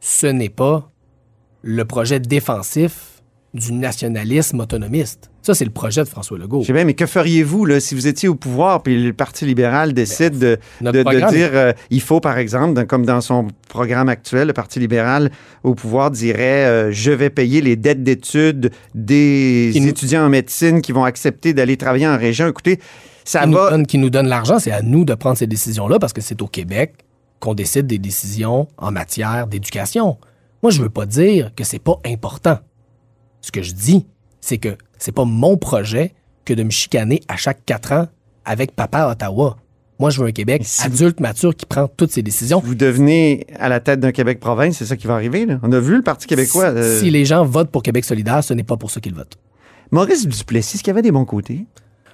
ce 0.00 0.26
n'est 0.26 0.48
pas 0.48 0.90
le 1.62 1.84
projet 1.84 2.18
défensif 2.20 3.22
du 3.54 3.72
nationalisme 3.72 4.60
autonomiste. 4.60 5.30
Ça, 5.42 5.54
c'est 5.54 5.64
le 5.64 5.72
projet 5.72 6.04
de 6.04 6.08
François 6.08 6.38
Legault. 6.38 6.60
Je 6.62 6.68
sais 6.68 6.72
bien, 6.72 6.84
mais 6.84 6.94
que 6.94 7.04
feriez-vous 7.04 7.64
là, 7.64 7.80
si 7.80 7.96
vous 7.96 8.06
étiez 8.06 8.28
au 8.28 8.36
pouvoir 8.36 8.82
puis 8.84 9.02
le 9.02 9.12
Parti 9.12 9.44
libéral 9.44 9.92
décide 9.92 10.38
de, 10.38 10.56
de- 10.80 11.30
dire 11.30 11.50
euh, 11.54 11.72
il 11.90 12.00
faut, 12.00 12.20
par 12.20 12.38
exemple, 12.38 12.74
dans- 12.74 12.86
comme 12.86 13.04
dans 13.04 13.20
son 13.20 13.48
programme 13.68 14.08
actuel, 14.08 14.46
le 14.46 14.52
Parti 14.52 14.78
libéral 14.78 15.32
au 15.64 15.74
pouvoir 15.74 16.12
dirait 16.12 16.64
euh, 16.66 16.92
je 16.92 17.10
vais 17.10 17.28
payer 17.28 17.60
les 17.60 17.74
dettes 17.74 18.04
d'études 18.04 18.70
des 18.94 19.72
nous- 19.74 19.88
étudiants 19.88 20.24
en 20.24 20.28
médecine 20.28 20.80
qui 20.80 20.92
vont 20.92 21.04
accepter 21.04 21.52
d'aller 21.54 21.76
travailler 21.76 22.06
en 22.06 22.16
région. 22.16 22.46
Écoutez, 22.46 22.78
ça 23.24 23.42
qui 23.42 23.48
nous, 23.48 23.56
va. 23.56 23.70
donne, 23.70 23.86
qui 23.86 23.98
nous 23.98 24.10
donne 24.10 24.28
l'argent, 24.28 24.58
c'est 24.60 24.72
à 24.72 24.82
nous 24.82 25.04
de 25.04 25.14
prendre 25.14 25.36
ces 25.36 25.46
décisions-là 25.48 25.98
parce 25.98 26.12
que 26.12 26.20
c'est 26.20 26.40
au 26.40 26.46
Québec 26.46 26.94
qu'on 27.40 27.54
décide 27.54 27.88
des 27.88 27.98
décisions 27.98 28.68
en 28.78 28.92
matière 28.92 29.48
d'éducation. 29.48 30.18
Moi, 30.62 30.70
je 30.70 30.80
veux 30.80 30.88
pas 30.90 31.06
dire 31.06 31.50
que 31.56 31.64
c'est 31.64 31.80
pas 31.80 31.98
important. 32.06 32.58
Ce 33.40 33.50
que 33.50 33.62
je 33.62 33.72
dis, 33.72 34.06
c'est 34.42 34.58
que 34.58 34.76
c'est 34.98 35.12
pas 35.12 35.24
mon 35.24 35.56
projet 35.56 36.12
que 36.44 36.52
de 36.52 36.62
me 36.62 36.70
chicaner 36.70 37.20
à 37.28 37.36
chaque 37.36 37.64
quatre 37.64 37.92
ans 37.92 38.08
avec 38.44 38.72
papa 38.76 38.98
à 39.04 39.10
Ottawa. 39.12 39.56
Moi, 39.98 40.10
je 40.10 40.20
veux 40.20 40.26
un 40.26 40.32
Québec 40.32 40.62
vous- 40.62 40.84
adulte, 40.84 41.20
mature, 41.20 41.54
qui 41.54 41.64
prend 41.64 41.86
toutes 41.88 42.10
ses 42.10 42.22
décisions. 42.22 42.60
Vous 42.64 42.74
devenez 42.74 43.46
à 43.58 43.68
la 43.68 43.78
tête 43.78 44.00
d'un 44.00 44.10
Québec 44.12 44.40
province, 44.40 44.76
c'est 44.76 44.84
ça 44.86 44.96
qui 44.96 45.06
va 45.06 45.14
arriver. 45.14 45.46
là. 45.46 45.58
On 45.62 45.70
a 45.72 45.78
vu 45.78 45.96
le 45.96 46.02
Parti 46.02 46.26
québécois. 46.26 46.70
Si, 46.72 46.76
euh, 46.76 46.98
si 47.00 47.10
les 47.10 47.24
gens 47.24 47.44
votent 47.44 47.70
pour 47.70 47.82
Québec 47.82 48.04
solidaire, 48.04 48.42
ce 48.44 48.52
n'est 48.52 48.64
pas 48.64 48.76
pour 48.76 48.90
ça 48.90 49.00
qu'ils 49.00 49.14
votent. 49.14 49.38
Maurice 49.92 50.26
Duplessis, 50.26 50.76
est-ce 50.76 50.82
qu'il 50.82 50.90
y 50.90 50.94
avait 50.94 51.02
des 51.02 51.12
bons 51.12 51.24
côtés? 51.24 51.66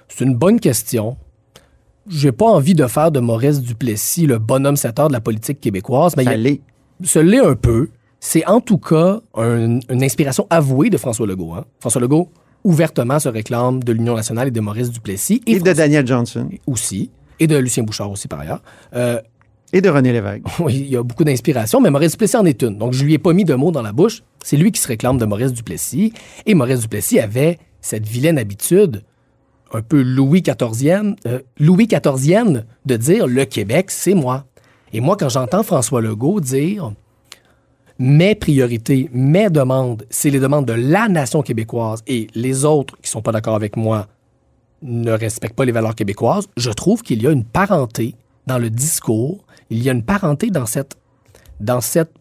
C'est 0.07 0.23
une 0.23 0.35
bonne 0.35 0.59
question. 0.59 1.17
J'ai 2.07 2.31
pas 2.31 2.45
envie 2.45 2.73
de 2.75 2.85
faire 2.87 3.11
de 3.11 3.19
Maurice 3.19 3.61
Duplessis 3.61 4.25
le 4.25 4.37
bonhomme 4.39 4.75
7 4.75 4.99
heures 4.99 5.07
de 5.07 5.13
la 5.13 5.21
politique 5.21 5.59
québécoise, 5.59 6.15
mais 6.17 6.23
il 6.23 6.29
a- 6.29 6.37
l'est. 6.37 6.61
ce 7.03 7.19
l'est 7.19 7.39
un 7.39 7.55
peu. 7.55 7.89
C'est 8.19 8.45
en 8.45 8.59
tout 8.61 8.77
cas 8.77 9.19
un- 9.35 9.79
une 9.89 10.03
inspiration 10.03 10.45
avouée 10.49 10.89
de 10.89 10.97
François 10.97 11.25
Legault. 11.27 11.53
hein. 11.53 11.65
François 11.79 12.01
Legault 12.01 12.29
ouvertement 12.63 13.19
se 13.19 13.29
réclame 13.29 13.81
de 13.83 13.93
l'Union 13.93 14.15
nationale 14.15 14.49
et 14.49 14.51
de 14.51 14.59
Maurice 14.59 14.91
Duplessis 14.91 15.41
et, 15.47 15.53
Et 15.53 15.59
de 15.59 15.71
Daniel 15.73 16.05
Johnson. 16.05 16.49
Aussi 16.67 17.09
et 17.39 17.47
de 17.47 17.55
Lucien 17.57 17.83
Bouchard 17.83 18.11
aussi 18.11 18.27
par 18.27 18.41
ailleurs. 18.41 18.61
Euh, 18.95 19.21
Et 19.71 19.79
de 19.81 19.89
René 19.89 20.11
Lévesque. 20.11 20.41
oui, 20.59 20.75
il 20.87 20.89
y 20.89 20.97
a 20.97 21.03
beaucoup 21.03 21.23
d'inspiration, 21.23 21.79
mais 21.79 21.89
Maurice 21.89 22.11
Duplessis 22.11 22.35
en 22.35 22.45
est 22.45 22.61
une. 22.63 22.77
Donc 22.77 22.91
je 22.93 23.03
lui 23.05 23.13
ai 23.13 23.17
pas 23.19 23.31
mis 23.33 23.45
de 23.45 23.53
mots 23.55 23.71
dans 23.71 23.81
la 23.83 23.93
bouche. 23.93 24.23
C'est 24.43 24.57
lui 24.57 24.71
qui 24.73 24.81
se 24.81 24.87
réclame 24.87 25.17
de 25.17 25.25
Maurice 25.25 25.53
Duplessis 25.53 26.11
et 26.45 26.53
Maurice 26.55 26.81
Duplessis 26.81 27.19
avait 27.19 27.57
cette 27.79 28.05
vilaine 28.05 28.37
habitude 28.37 29.03
un 29.71 29.81
peu 29.83 30.01
Louis 30.01 30.41
XIVienne, 30.41 31.15
euh, 31.27 31.39
Louis 31.59 31.87
XIVienne 31.87 32.65
de 32.85 32.95
dire 32.97 33.27
le 33.27 33.45
Québec, 33.45 33.91
c'est 33.91 34.15
moi. 34.15 34.45
Et 34.91 34.99
moi, 34.99 35.15
quand 35.17 35.29
j'entends 35.29 35.61
François 35.63 36.01
Legault 36.01 36.39
dire 36.41 36.91
mes 37.99 38.33
priorités, 38.33 39.09
mes 39.11 39.49
demandes, 39.49 40.05
c'est 40.09 40.29
les 40.29 40.39
demandes 40.39 40.65
de 40.65 40.73
la 40.73 41.09
nation 41.09 41.41
québécoise 41.41 42.01
et 42.07 42.27
les 42.33 42.63
autres 42.63 42.95
qui 43.01 43.09
sont 43.09 43.21
pas 43.21 43.33
d'accord 43.33 43.55
avec 43.55 43.75
moi 43.75 44.07
ne 44.81 45.11
respectent 45.11 45.55
pas 45.55 45.65
les 45.65 45.73
valeurs 45.73 45.95
québécoises, 45.95 46.47
je 46.55 46.71
trouve 46.71 47.01
qu'il 47.01 47.21
y 47.21 47.27
a 47.27 47.31
une 47.31 47.43
parenté 47.43 48.15
dans 48.47 48.57
le 48.57 48.69
discours, 48.69 49.43
il 49.69 49.83
y 49.83 49.89
a 49.89 49.91
une 49.91 50.03
parenté 50.03 50.49
dans 50.49 50.65
cette, 50.65 50.97
dans 51.59 51.81
cette 51.81 52.13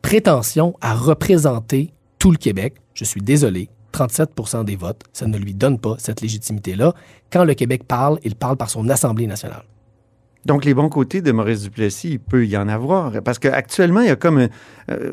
prétention 0.00 0.74
à 0.80 0.94
représenter 0.94 1.92
tout 2.18 2.30
le 2.30 2.38
Québec. 2.38 2.74
Je 2.94 3.04
suis 3.04 3.20
désolé, 3.20 3.68
37% 3.92 4.64
des 4.64 4.76
votes, 4.76 5.02
ça 5.12 5.26
ne 5.26 5.36
lui 5.36 5.52
donne 5.52 5.78
pas 5.78 5.96
cette 5.98 6.22
légitimité-là. 6.22 6.94
Quand 7.30 7.44
le 7.44 7.52
Québec 7.52 7.84
parle, 7.84 8.18
il 8.24 8.34
parle 8.34 8.56
par 8.56 8.70
son 8.70 8.88
Assemblée 8.88 9.26
nationale. 9.26 9.64
Donc, 10.46 10.64
les 10.64 10.72
bons 10.72 10.88
côtés 10.88 11.20
de 11.20 11.30
Maurice 11.32 11.62
Duplessis, 11.62 12.10
il 12.12 12.20
peut 12.20 12.46
y 12.46 12.56
en 12.56 12.68
avoir. 12.68 13.12
Parce 13.22 13.38
qu'actuellement, 13.38 14.00
il 14.00 14.06
y 14.06 14.10
a 14.10 14.16
comme 14.16 14.48
euh, 14.90 15.10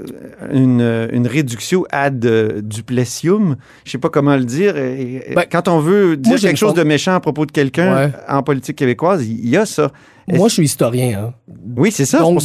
une, 0.54 0.82
une 1.12 1.28
réduction 1.28 1.84
ad 1.92 2.24
euh, 2.26 2.62
duplessium. 2.62 3.56
Je 3.84 3.92
sais 3.92 3.98
pas 3.98 4.10
comment 4.10 4.36
le 4.38 4.46
dire. 4.46 4.78
Et- 4.78 5.34
Ben, 5.36 5.44
Quand 5.52 5.68
on 5.68 5.80
veut 5.80 6.16
dire 6.16 6.34
moi, 6.34 6.40
quelque 6.40 6.58
chose 6.58 6.74
de 6.74 6.84
méchant 6.84 7.16
à 7.16 7.20
propos 7.20 7.46
de 7.46 7.52
quelqu'un 7.52 7.94
Ouais. 7.96 8.12
en 8.30 8.44
politique 8.44 8.78
québécoise, 8.78 9.28
il 9.28 9.50
y 9.50 9.58
a 9.58 9.66
ça. 9.66 9.92
Moi, 10.28 10.48
je 10.48 10.54
suis 10.56 10.64
historien. 10.64 11.26
Hein. 11.28 11.34
Oui, 11.76 11.92
c'est 11.92 12.06
ça. 12.06 12.18
Je 12.20 12.24
donc, 12.24 12.40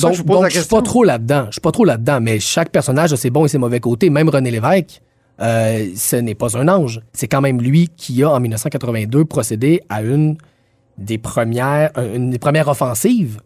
je 0.50 0.58
suis 0.60 0.68
pas 0.68 0.82
trop 0.82 1.04
là-dedans. 1.04 1.44
Je 1.46 1.52
suis 1.52 1.60
pas 1.60 1.72
trop 1.72 1.84
là-dedans, 1.84 2.18
mais 2.20 2.40
chaque 2.40 2.70
personnage 2.70 3.12
a 3.12 3.16
ses 3.16 3.30
bons 3.30 3.44
et 3.44 3.48
ses 3.48 3.58
mauvais 3.58 3.80
côtés. 3.80 4.10
Même 4.10 4.28
René 4.28 4.50
Lévesque, 4.50 5.00
euh, 5.40 5.86
ce 5.96 6.16
n'est 6.16 6.34
pas 6.34 6.58
un 6.58 6.68
ange. 6.68 7.00
C'est 7.12 7.28
quand 7.28 7.40
même 7.40 7.60
lui 7.60 7.88
qui 7.96 8.22
a, 8.22 8.30
en 8.30 8.40
1982, 8.40 9.24
procédé 9.24 9.80
à 9.88 10.02
une 10.02 10.36
des 11.00 11.18
premières, 11.18 11.90
euh, 11.96 12.16
une 12.16 12.30
des 12.30 12.38
premières 12.38 12.68
offensives 12.68 13.40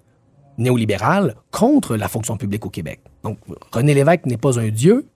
néolibérales 0.58 1.34
contre 1.50 1.96
la 1.96 2.08
fonction 2.08 2.36
publique 2.36 2.66
au 2.66 2.70
Québec. 2.70 3.00
Donc, 3.22 3.38
René 3.72 3.94
Lévesque 3.94 4.26
n'est 4.26 4.36
pas 4.36 4.58
un 4.60 4.68
dieu 4.68 5.06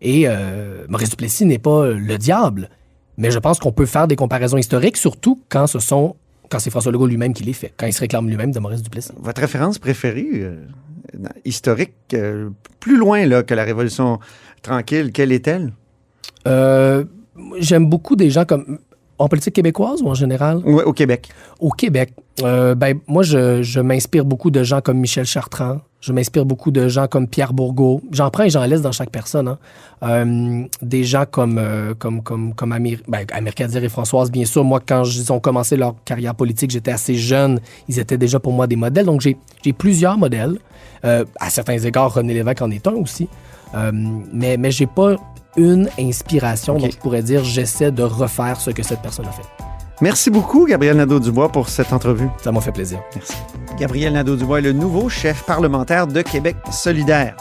et 0.00 0.24
euh, 0.26 0.84
Maurice 0.88 1.10
Duplessis 1.10 1.46
n'est 1.46 1.58
pas 1.58 1.86
le 1.88 2.18
diable. 2.18 2.68
Mais 3.16 3.30
je 3.30 3.38
pense 3.38 3.58
qu'on 3.58 3.72
peut 3.72 3.86
faire 3.86 4.08
des 4.08 4.16
comparaisons 4.16 4.56
historiques, 4.56 4.96
surtout 4.96 5.40
quand 5.48 5.66
ce 5.66 5.78
sont 5.78 6.16
quand 6.52 6.58
c'est 6.58 6.70
François 6.70 6.92
Legault 6.92 7.06
lui-même 7.06 7.32
qui 7.32 7.44
les 7.44 7.54
fait, 7.54 7.72
quand 7.78 7.86
il 7.86 7.94
se 7.94 8.00
réclame 8.00 8.28
lui-même 8.28 8.52
de 8.52 8.58
Maurice 8.58 8.82
Duplessis. 8.82 9.12
Votre 9.18 9.40
référence 9.40 9.78
préférée, 9.78 10.28
euh, 10.34 10.56
historique, 11.46 11.94
euh, 12.12 12.50
plus 12.78 12.98
loin 12.98 13.24
là, 13.24 13.42
que 13.42 13.54
la 13.54 13.64
Révolution 13.64 14.18
tranquille, 14.60 15.12
quelle 15.12 15.32
est-elle? 15.32 15.72
Euh, 16.46 17.04
J'aime 17.58 17.88
beaucoup 17.88 18.16
des 18.16 18.28
gens 18.28 18.44
comme. 18.44 18.78
En 19.22 19.28
politique 19.28 19.54
québécoise 19.54 20.02
ou 20.02 20.08
en 20.08 20.14
général? 20.14 20.56
Ouais, 20.64 20.82
au 20.82 20.92
Québec. 20.92 21.28
Au 21.60 21.70
Québec, 21.70 22.12
euh, 22.42 22.74
ben, 22.74 22.98
moi, 23.06 23.22
je, 23.22 23.62
je 23.62 23.78
m'inspire 23.78 24.24
beaucoup 24.24 24.50
de 24.50 24.64
gens 24.64 24.80
comme 24.80 24.98
Michel 24.98 25.26
Chartrand. 25.26 25.78
Je 26.00 26.12
m'inspire 26.12 26.44
beaucoup 26.44 26.72
de 26.72 26.88
gens 26.88 27.06
comme 27.06 27.28
Pierre 27.28 27.52
Bourgault. 27.52 28.02
J'en 28.10 28.30
prends 28.30 28.42
et 28.42 28.50
j'en 28.50 28.64
laisse 28.64 28.82
dans 28.82 28.90
chaque 28.90 29.10
personne. 29.10 29.46
hein. 29.46 29.58
Euh, 30.02 30.64
des 30.82 31.04
gens 31.04 31.24
comme, 31.30 31.58
euh, 31.58 31.94
comme, 31.96 32.20
comme, 32.24 32.52
comme 32.52 32.72
Amir, 32.72 32.98
ben, 33.06 33.24
Amir 33.32 33.54
Kadir 33.54 33.84
et 33.84 33.88
Françoise, 33.88 34.28
bien 34.28 34.44
sûr. 34.44 34.64
Moi, 34.64 34.80
quand 34.84 35.04
ils 35.04 35.32
ont 35.32 35.38
commencé 35.38 35.76
leur 35.76 35.94
carrière 36.04 36.34
politique, 36.34 36.72
j'étais 36.72 36.90
assez 36.90 37.14
jeune. 37.14 37.60
Ils 37.88 38.00
étaient 38.00 38.18
déjà 38.18 38.40
pour 38.40 38.52
moi 38.52 38.66
des 38.66 38.74
modèles. 38.74 39.06
Donc, 39.06 39.20
j'ai 39.20 39.36
j'ai 39.64 39.72
plusieurs 39.72 40.18
modèles. 40.18 40.58
Euh, 41.04 41.24
à 41.38 41.48
certains 41.48 41.78
égards, 41.78 42.12
René 42.12 42.34
Lévesque 42.34 42.62
en 42.62 42.72
est 42.72 42.84
un 42.88 42.94
aussi. 42.94 43.28
Mais 44.32 44.58
mais 44.58 44.70
j'ai 44.70 44.86
pas 44.86 45.14
une 45.56 45.88
inspiration 45.98 46.74
Ok. 46.76 46.80
dont 46.82 46.90
je 46.90 46.96
pourrais 46.96 47.22
dire 47.22 47.44
j'essaie 47.44 47.90
de 47.92 48.02
refaire 48.02 48.60
ce 48.60 48.70
que 48.70 48.82
cette 48.82 49.00
personne 49.02 49.26
a 49.26 49.32
fait. 49.32 49.42
Merci 50.00 50.30
beaucoup, 50.30 50.66
Gabriel 50.66 50.96
Nadeau-Dubois, 50.96 51.50
pour 51.52 51.68
cette 51.68 51.92
entrevue. 51.92 52.28
Ça 52.42 52.50
m'a 52.50 52.60
fait 52.60 52.72
plaisir. 52.72 52.98
Merci. 53.14 53.34
Gabriel 53.78 54.14
Nadeau-Dubois 54.14 54.58
est 54.58 54.62
le 54.62 54.72
nouveau 54.72 55.08
chef 55.08 55.44
parlementaire 55.44 56.06
de 56.08 56.22
Québec 56.22 56.56
solidaire. 56.72 57.36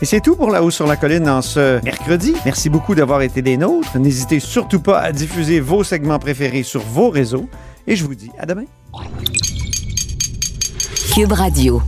Et 0.00 0.04
c'est 0.04 0.20
tout 0.20 0.36
pour 0.36 0.50
La 0.50 0.62
Haut 0.62 0.70
sur 0.70 0.86
la 0.86 0.96
Colline 0.96 1.28
en 1.28 1.40
ce 1.42 1.82
mercredi. 1.82 2.34
Merci 2.44 2.68
beaucoup 2.68 2.94
d'avoir 2.94 3.22
été 3.22 3.40
des 3.42 3.56
nôtres. 3.56 3.98
N'hésitez 3.98 4.38
surtout 4.40 4.78
pas 4.80 5.00
à 5.00 5.10
diffuser 5.10 5.58
vos 5.58 5.82
segments 5.82 6.18
préférés 6.18 6.62
sur 6.62 6.82
vos 6.82 7.08
réseaux. 7.10 7.48
Et 7.86 7.96
je 7.96 8.04
vous 8.04 8.14
dis 8.14 8.30
à 8.38 8.44
demain. 8.46 8.64
Cube 11.14 11.32
Radio. 11.32 11.80